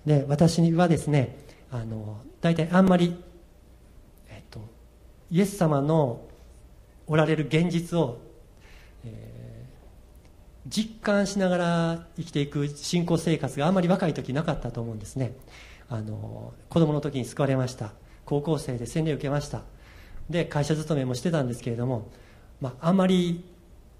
[0.05, 1.37] で私はですね
[1.71, 3.15] あの大体あんまり、
[5.31, 6.21] イエス様の
[7.07, 8.19] おられる現実を、
[9.05, 15.33] えー、実感しながら生きていく信仰生活があんまり若い時なかったと思うんですね。
[15.89, 17.91] あの子供の時に救われました。
[18.25, 19.61] 高校生で洗礼を受けました。
[20.29, 22.09] で会社勤めもしてたんですけれども、
[22.61, 23.43] まあ、あんまり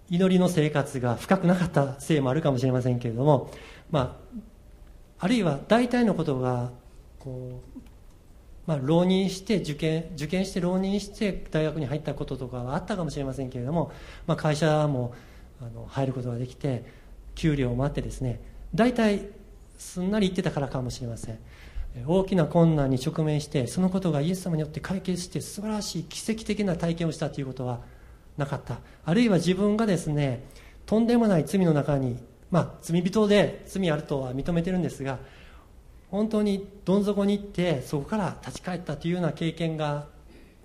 [0.10, 3.52] 祈りの生活が深くなかったせいもあるかもしれませんけれども、
[3.92, 4.40] まあ、
[5.20, 6.72] あるいは大体のことが
[7.20, 7.80] こう、
[8.66, 13.92] まあ、浪人して受験受験して浪人して大学に入ったこととかはあったかもしれませんけれども、
[14.26, 15.14] まあ、会社も
[15.62, 16.86] あの入ることができて
[17.36, 18.42] 給料もあってですね
[18.74, 19.28] 大体
[19.78, 21.40] すんなり言ってたからかもしれません。
[22.08, 27.82] 大きな困難に直面してそのことがイエス様によって解決して素晴らしい奇跡的な体験をしたということは
[28.36, 28.80] なかった。
[29.06, 30.44] あるいは自分がですね
[30.88, 32.18] とんでもない罪の中に
[32.50, 35.20] まあ罪人で罪あるとは認めてるんですが
[36.14, 40.06] 本当にどん底に行ってそこから立ち返ったというような経験が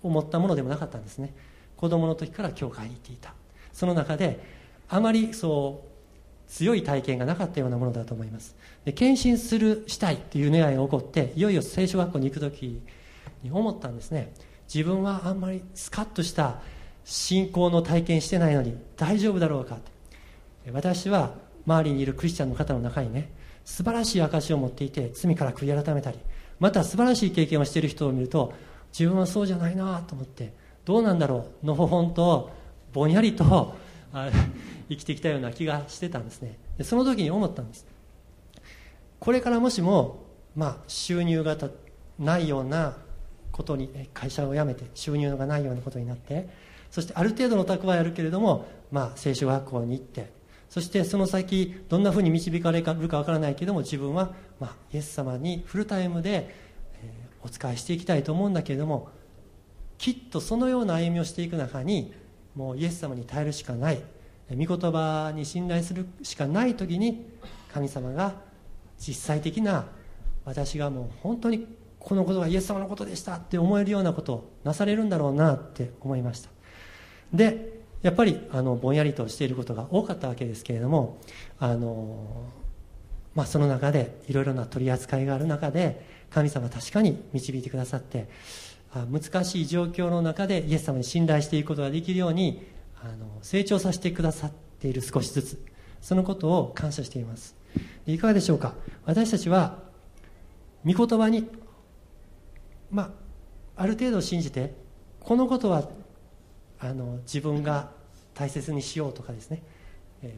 [0.03, 1.35] 思ったものでもなかったんですね。
[1.79, 3.33] 子供の時から教会に行っていた。
[3.73, 4.45] その中で
[4.91, 8.57] あまりそう強い体験がなかったようなものだと思います。
[8.85, 12.83] で献身するしたいという願いが起こっていよいよ聖書学校に行く時
[13.43, 14.35] に思ったんですね。
[14.73, 16.61] 自分はあんまりスカッとした
[17.05, 19.79] 信仰の体験してないのに大丈夫だろうか
[20.71, 21.33] 私は
[21.67, 23.38] 周りにいるクリスチャンの方の中にね
[23.69, 26.19] 素晴らしい証を持っていて罪から悔い改めたり
[26.59, 28.55] また素晴らしい経験をしている人を見ると
[28.99, 30.55] 自分はそうじゃないなと思って
[30.87, 32.51] どうなんだろうのほほんと
[32.95, 33.77] ぼんやりと
[34.89, 36.59] 生きてきたような気がしてたんですね。
[36.79, 37.87] でその時に思ったんです。
[39.21, 40.25] これからもしも、
[40.57, 41.57] まあ、収入が
[42.19, 42.97] ないような
[43.53, 46.49] ことに会社を辞めて収入がないようなことになって
[46.91, 50.38] そしてある程度の蓄えあるけれども、まあ、聖書学校に行って
[50.69, 56.55] そしてその先どんなふうに導かれるかわからないけども自分は、まあ、イエス様にフルタイムで、
[57.03, 57.13] え、
[57.43, 59.09] お仕えしていきたいと思うんだけれども
[59.97, 62.13] きっとそのような歩みをしていく中に
[62.55, 64.03] もうイエス様に耐えるしかない。
[64.51, 67.27] 御言葉に信頼するしかない時に
[67.73, 68.35] 神様が
[68.99, 69.87] 実際的な
[70.47, 71.67] 私がもう本当に
[71.99, 76.49] このことがイエス様のことでしたって思えるようなことをなされるんだろうなって思いました。
[77.33, 81.19] でやっぱりあのぼんやりとしていることが多かったわけですけれども
[81.59, 82.47] あの、
[83.35, 88.29] まあ、その中でいろいろな取り扱いがある中で神様確かに導いてくださって
[89.11, 92.67] 難しい状況の中でイエス様に信頼していくことができるように
[93.03, 95.65] あの成長させてくださっている少しずつ
[96.01, 97.57] そのことを感謝しています。
[98.07, 98.75] いかがでしょうか？
[99.05, 99.79] 私たちは
[100.87, 101.47] 御言葉に
[102.91, 103.15] ま
[103.77, 104.75] あある程度信じて
[105.21, 105.89] このことは
[106.81, 107.91] あの自分が
[108.35, 109.63] 大切にしようとかですね、
[110.23, 110.35] え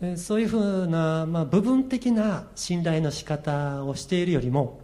[0.00, 4.80] ー、そういうふうな、まあ、部分的な信頼の仕方をしているよりも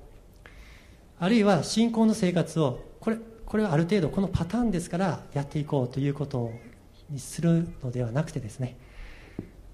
[1.18, 3.18] あるいは信仰の生活をこれ
[3.50, 6.52] これはある程度このパターンですからやっていこうということ
[7.11, 8.76] にするのではなくてですね。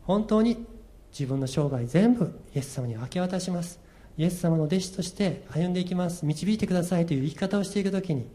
[0.04, 0.64] 本当に
[1.12, 3.78] 自分の生涯全部イエス様に明け渡します。
[4.16, 6.24] イエス様の弟子として歩んでいきます。
[6.24, 8.26] 導いてくださいという生き方をしていく時に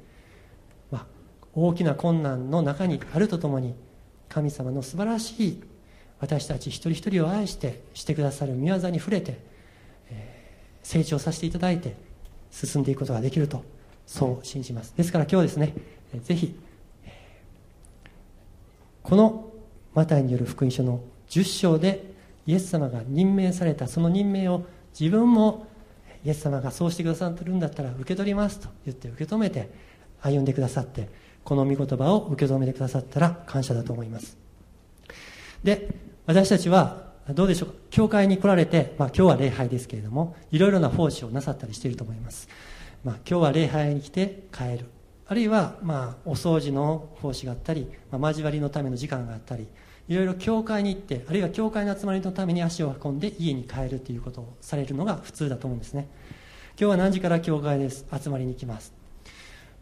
[1.53, 3.75] 大きな困難の中にあるとともに
[4.29, 5.63] 神様の素晴らしい
[6.19, 9.39] 私たち一人一人を愛してしてくださる御業に触れて、
[10.09, 11.95] えー、成長させていただいて
[12.51, 13.63] 進んでいくことができると
[14.05, 14.93] そう信じます。
[14.95, 15.73] ですから今日ですね
[16.23, 16.55] ぜひ
[19.03, 19.51] この
[19.93, 22.11] マタイによる福音書の10章で
[22.45, 24.65] イエス様が任命されたその任命を
[24.97, 25.67] 自分も
[26.23, 29.69] イエス様がそうしてくださってるんだったら受け取りますと言って受け止めて
[30.21, 31.09] 歩んでくださって
[31.43, 34.37] この御言葉を受け止めてくださったら感謝だと思います。
[35.63, 35.89] で
[36.25, 37.75] 私たちはどうでしょうか？
[37.89, 42.49] 教会に来られて、まあ、今日は礼拝ですけれどもいろいろな奉仕をなさったりしていると思います、
[43.03, 44.85] まあ、今日は礼拝に来て帰る。
[45.27, 49.67] あるいは、まあ、お掃除の奉仕があったり、まあ、交わりのための時間があったり
[50.09, 56.09] いろいろ教会に行ってあるいは教会の集まりのために足を運んで家に帰るということをされるのが普通だと思うんですね。
[56.77, 58.05] 今日は何時から教会です？
[58.11, 58.93] 集まりに行きます。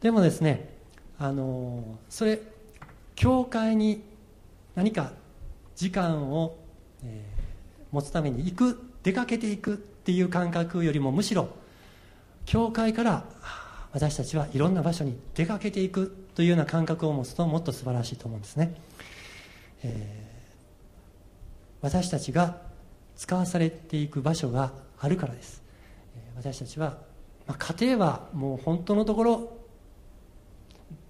[0.02, 0.78] でもですね
[1.20, 2.40] あのそれ
[3.16, 4.02] 教会に
[4.76, 5.12] 何か
[5.76, 6.58] 時間を、
[7.04, 11.50] えー、持つために行く出かけていくっていう感覚よりもむしろ
[12.46, 13.26] 教会から
[13.92, 18.76] 私たちはいろんな場所に出かけていくというような感覚を持つともっと素晴らしいと思うんですね、
[19.84, 22.62] えー、私たちが
[23.18, 25.62] 使わされていく場所があるからです。
[26.38, 26.98] 私たちは、
[27.46, 29.59] まあ、家庭はもう本当のところ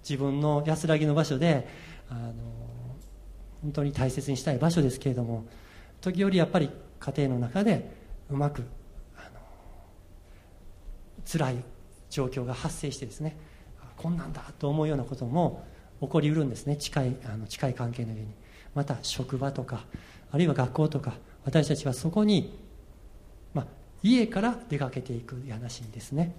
[0.02, 1.68] 自分の安らぎの場所で
[2.08, 2.32] あの
[3.62, 5.44] 本当に大切にしたい場所ですけれども
[6.00, 7.90] 時折やっぱり家庭の中で
[8.30, 8.62] うまく
[9.16, 9.40] あの
[11.24, 11.56] 辛い
[12.08, 13.36] 状況が発生してですね
[13.96, 15.64] こんなんだと思うようなことも
[16.00, 16.76] 起こりうるんですね。
[16.76, 18.28] 近いあの近い関係の上に。
[18.74, 19.84] また職場とか
[20.30, 22.56] あるいは学校とか私たちはそこに、
[23.52, 23.66] まあ、
[24.02, 26.34] 家から出かけていく話にですね、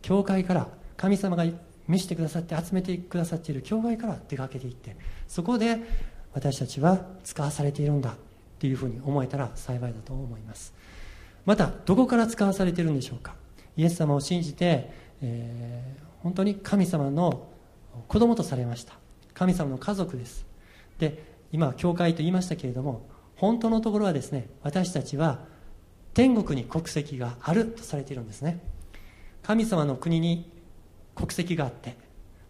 [0.00, 1.44] 教会から神様が
[1.86, 4.96] 見せてくださって集めてくださっている教会から出かけていって
[5.28, 5.78] そこで
[6.32, 8.14] 私たちは使わされているんだっ
[8.58, 10.72] ていうふうに思えたら幸いだと思います。
[11.44, 13.34] またどこから使わされているんでしょうか？
[13.76, 17.48] イエス様を信じて、えー、本当に神様の
[18.08, 18.94] 子供とされました。
[19.34, 20.46] 神様の家族です。
[20.98, 23.06] で今教会と言いましたけれども
[23.36, 25.40] 本当のところはですね私たちは
[26.14, 28.60] 天国に国籍があるとされているんですね。
[29.42, 30.50] 神様の国に
[31.14, 31.96] 国籍があって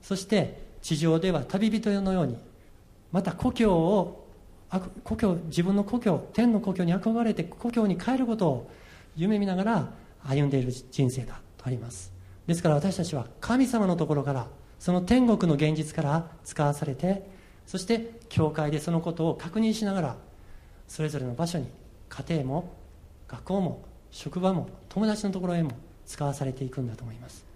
[0.03, 2.37] そして地上では旅人のように
[3.13, 4.25] また故郷を
[5.05, 8.71] 故郷自分の故郷天の故郷に憧れて故郷に帰ることを
[9.17, 9.89] 夢見ながら
[10.25, 12.13] 歩んでいる人生だとあります。
[12.47, 14.49] ですから私たちは神様のところから
[14.79, 17.27] その天国の現実から使わされて
[17.67, 20.17] そして教会でそのことを確認しながら
[20.89, 21.69] それぞれの場所に
[22.09, 22.75] 家庭も
[23.29, 25.71] 学校も職場も友達のところへも
[26.07, 27.54] 使わされていくんだと思います。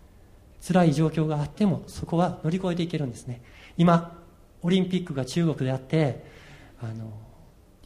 [0.60, 3.42] 辛い状況があってもそこは乗り越えていけるんですね。
[3.76, 4.18] 今
[4.62, 6.24] オリンピックが中国であって
[6.80, 7.12] あの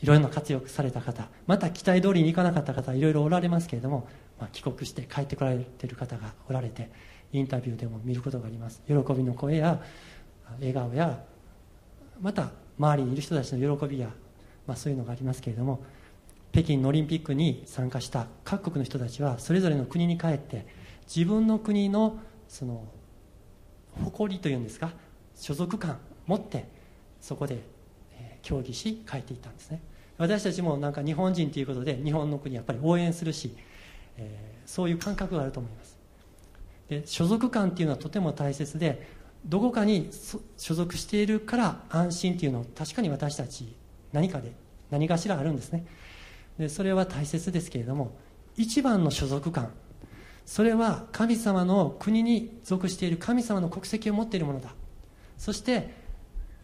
[0.01, 4.09] いろいろな活躍された方また期待通りにいかなかった方いろいろおられますけれども、
[4.41, 6.91] まあ、帰国して帰ってこられてる方がおられて
[7.33, 8.83] インタビューでも見ることがあります。
[8.87, 9.83] 喜びの声や
[10.59, 11.25] 笑顔や
[12.21, 14.09] また周りにいる人たちの喜びや、
[14.67, 15.83] まあ、そういうのがありますけれども
[16.53, 20.67] 北京のオリンピックに参加した各国の人たちはそれぞれの国に帰って
[21.07, 22.19] 自分の国の
[22.53, 22.85] その
[24.05, 24.93] 誇りというんですか
[25.35, 26.69] 所属感持って
[27.19, 27.63] そこで、
[28.43, 29.81] 協議し帰っていったんですね。
[30.19, 33.57] 私たちもなんか日本人ということで日本の国やっぱり応援するし、
[34.19, 35.97] えー、そういう感覚があると思います。
[36.89, 39.07] で所属感っていうのはとても大切で
[39.47, 40.11] どこかに
[40.59, 43.75] 所属しているから安心っていうのを確かに私たち
[44.13, 44.53] 何かで
[44.91, 45.87] 何かしらあるんですね。
[46.59, 48.13] でそれは大切ですけれども
[48.57, 49.73] 一番の所属感
[50.47, 54.71] それは神様の国に属している神様の国籍を持っているものだ。
[55.39, 56.03] そして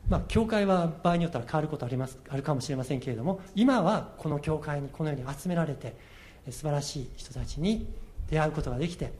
[0.09, 5.95] まあ、教会は場合によっては変わることありますあるかもしれませんけれども今はこの教会にこのように集められて
[6.51, 7.87] 素晴らしい人たちに
[8.31, 9.13] 出会うことができて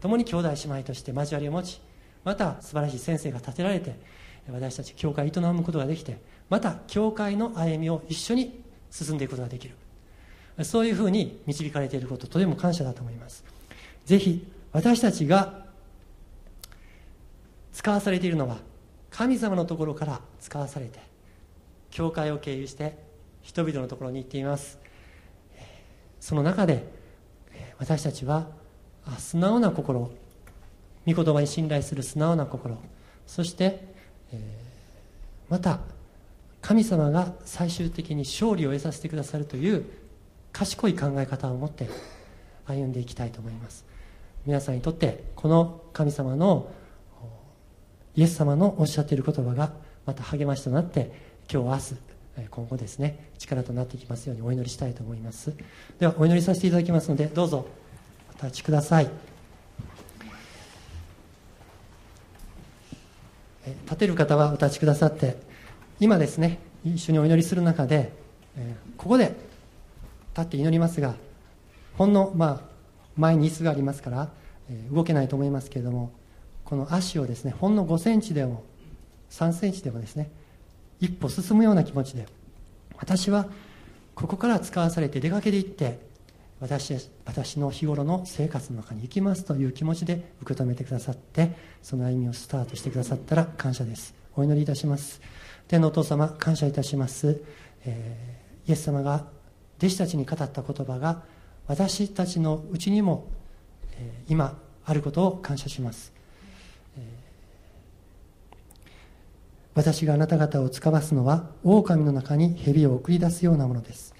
[0.00, 1.80] 共に兄弟姉妹として交わりを持ち
[2.24, 3.94] また素晴らしい先生が立てられて
[4.50, 6.18] 私たち教会を営むことができて
[6.50, 8.60] また教会の歩みを一緒に
[8.90, 9.74] 進んでいくことができる。
[10.64, 13.42] そういうふうに導かれていることとても感謝だと思います。
[14.04, 15.62] ぜひ私たちが
[17.72, 18.58] 使わされているのは
[19.10, 21.00] 神様のところから使わされて
[21.90, 22.96] 教会を経由して
[23.42, 24.78] 人々のところに行っています。
[26.20, 26.86] その中で
[27.78, 28.46] 私たちは
[29.18, 30.10] 素直な心
[31.06, 32.78] 御言葉に信頼する素直な心
[33.26, 33.92] そして、
[35.48, 35.80] また
[36.60, 39.84] 神様が最終的に勝利を得させてくださるという
[40.52, 41.88] 賢い考え方を持って
[42.66, 43.91] 歩んでいきたいと思います。
[44.46, 46.70] 皆さんにとってこの神様の
[48.16, 49.72] イエス様のおっしゃっている言葉が
[50.04, 51.12] また励ましとなって
[51.50, 55.52] 今日明日今後ですね力となっていきますようにお祈りしたいと思います。
[55.98, 57.66] ではお祈りさせていただきますのでどうぞ
[58.40, 59.10] お立ちください。
[63.84, 65.36] 立てる方はお立ちくださって
[66.00, 68.12] 今ですね一緒にお祈りする中で
[68.96, 69.36] ここで
[70.34, 71.14] 立って祈りますが
[71.96, 72.71] ほんの、まあ、
[73.16, 74.30] 前に椅子がありますから
[74.90, 76.12] 動けないと思いますけれども
[76.64, 78.64] この足をですねほんの5センチでも
[79.30, 80.30] 3センチでもですね
[81.00, 82.26] 一歩進むような気持ちで
[82.96, 83.46] 私は
[84.14, 85.98] ここから使わされて出かけていって
[86.60, 86.94] 私
[87.24, 94.14] 私の日頃の生活の中に行きますという気持ちで受け止めてくださってその歩みをスタートしてくださったら感謝です。
[94.36, 95.20] お祈りいたします。
[95.66, 97.42] 天のお父様感謝いたします、
[97.84, 99.26] えー、イエス様が
[99.78, 101.22] 弟子たちに語った言葉が
[101.66, 103.26] 私たちのうちにも、
[104.28, 106.12] 今あることを感謝します。
[109.74, 114.14] 私があなた方を使わすのは狼の中に蛇を送り出すようなものです。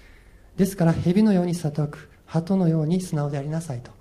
[0.57, 3.91] ですから蛇のように悟く鳩のように素直でありなさいと。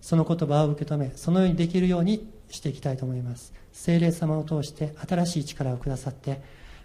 [0.00, 3.52] その言葉を受け止めそのようにできるようにしていきたいと思います。
[3.72, 6.40] 精霊様を通して新しい力をくださって、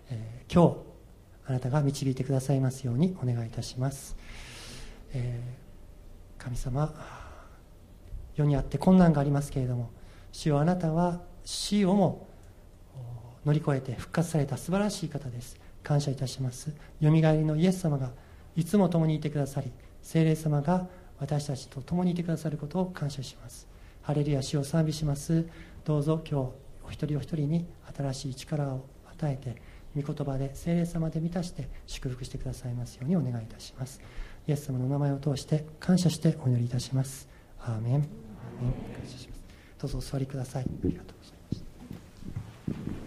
[0.09, 0.77] えー、今日
[1.47, 4.17] あなたが導いてくださいますようにお願いいたします。
[5.13, 5.64] えー、
[6.45, 6.93] 神様
[8.35, 9.89] 世にあって困難がありますけれども
[10.31, 12.27] 主よあなたは死をも
[13.45, 15.57] 乗り越えて復活された素晴らしい方です。
[15.83, 16.73] 感謝いたします。
[16.99, 18.11] よみがえりのイエス様が
[18.55, 19.71] いつも共にいてくださり
[20.01, 20.87] 聖霊様が
[21.19, 23.67] 私たちと共にいてくださることを感謝します。
[24.03, 25.47] ハレルヤ主を賛美します。
[25.83, 26.43] どうぞ今日
[26.87, 27.65] お一人お一人に
[27.95, 29.61] 新しい力を与えて
[29.95, 33.99] 御言葉で聖霊様で満たして祝福してくださいますようにお願いいたします。
[34.47, 37.27] イエス様の名前を通して感謝してお祈りいたします。
[37.59, 37.93] アーメン。
[37.93, 38.03] アーメン
[38.93, 39.43] 感謝します
[39.79, 40.63] どうぞお座りください。
[40.63, 41.59] ありがとうございまし
[42.99, 43.04] た。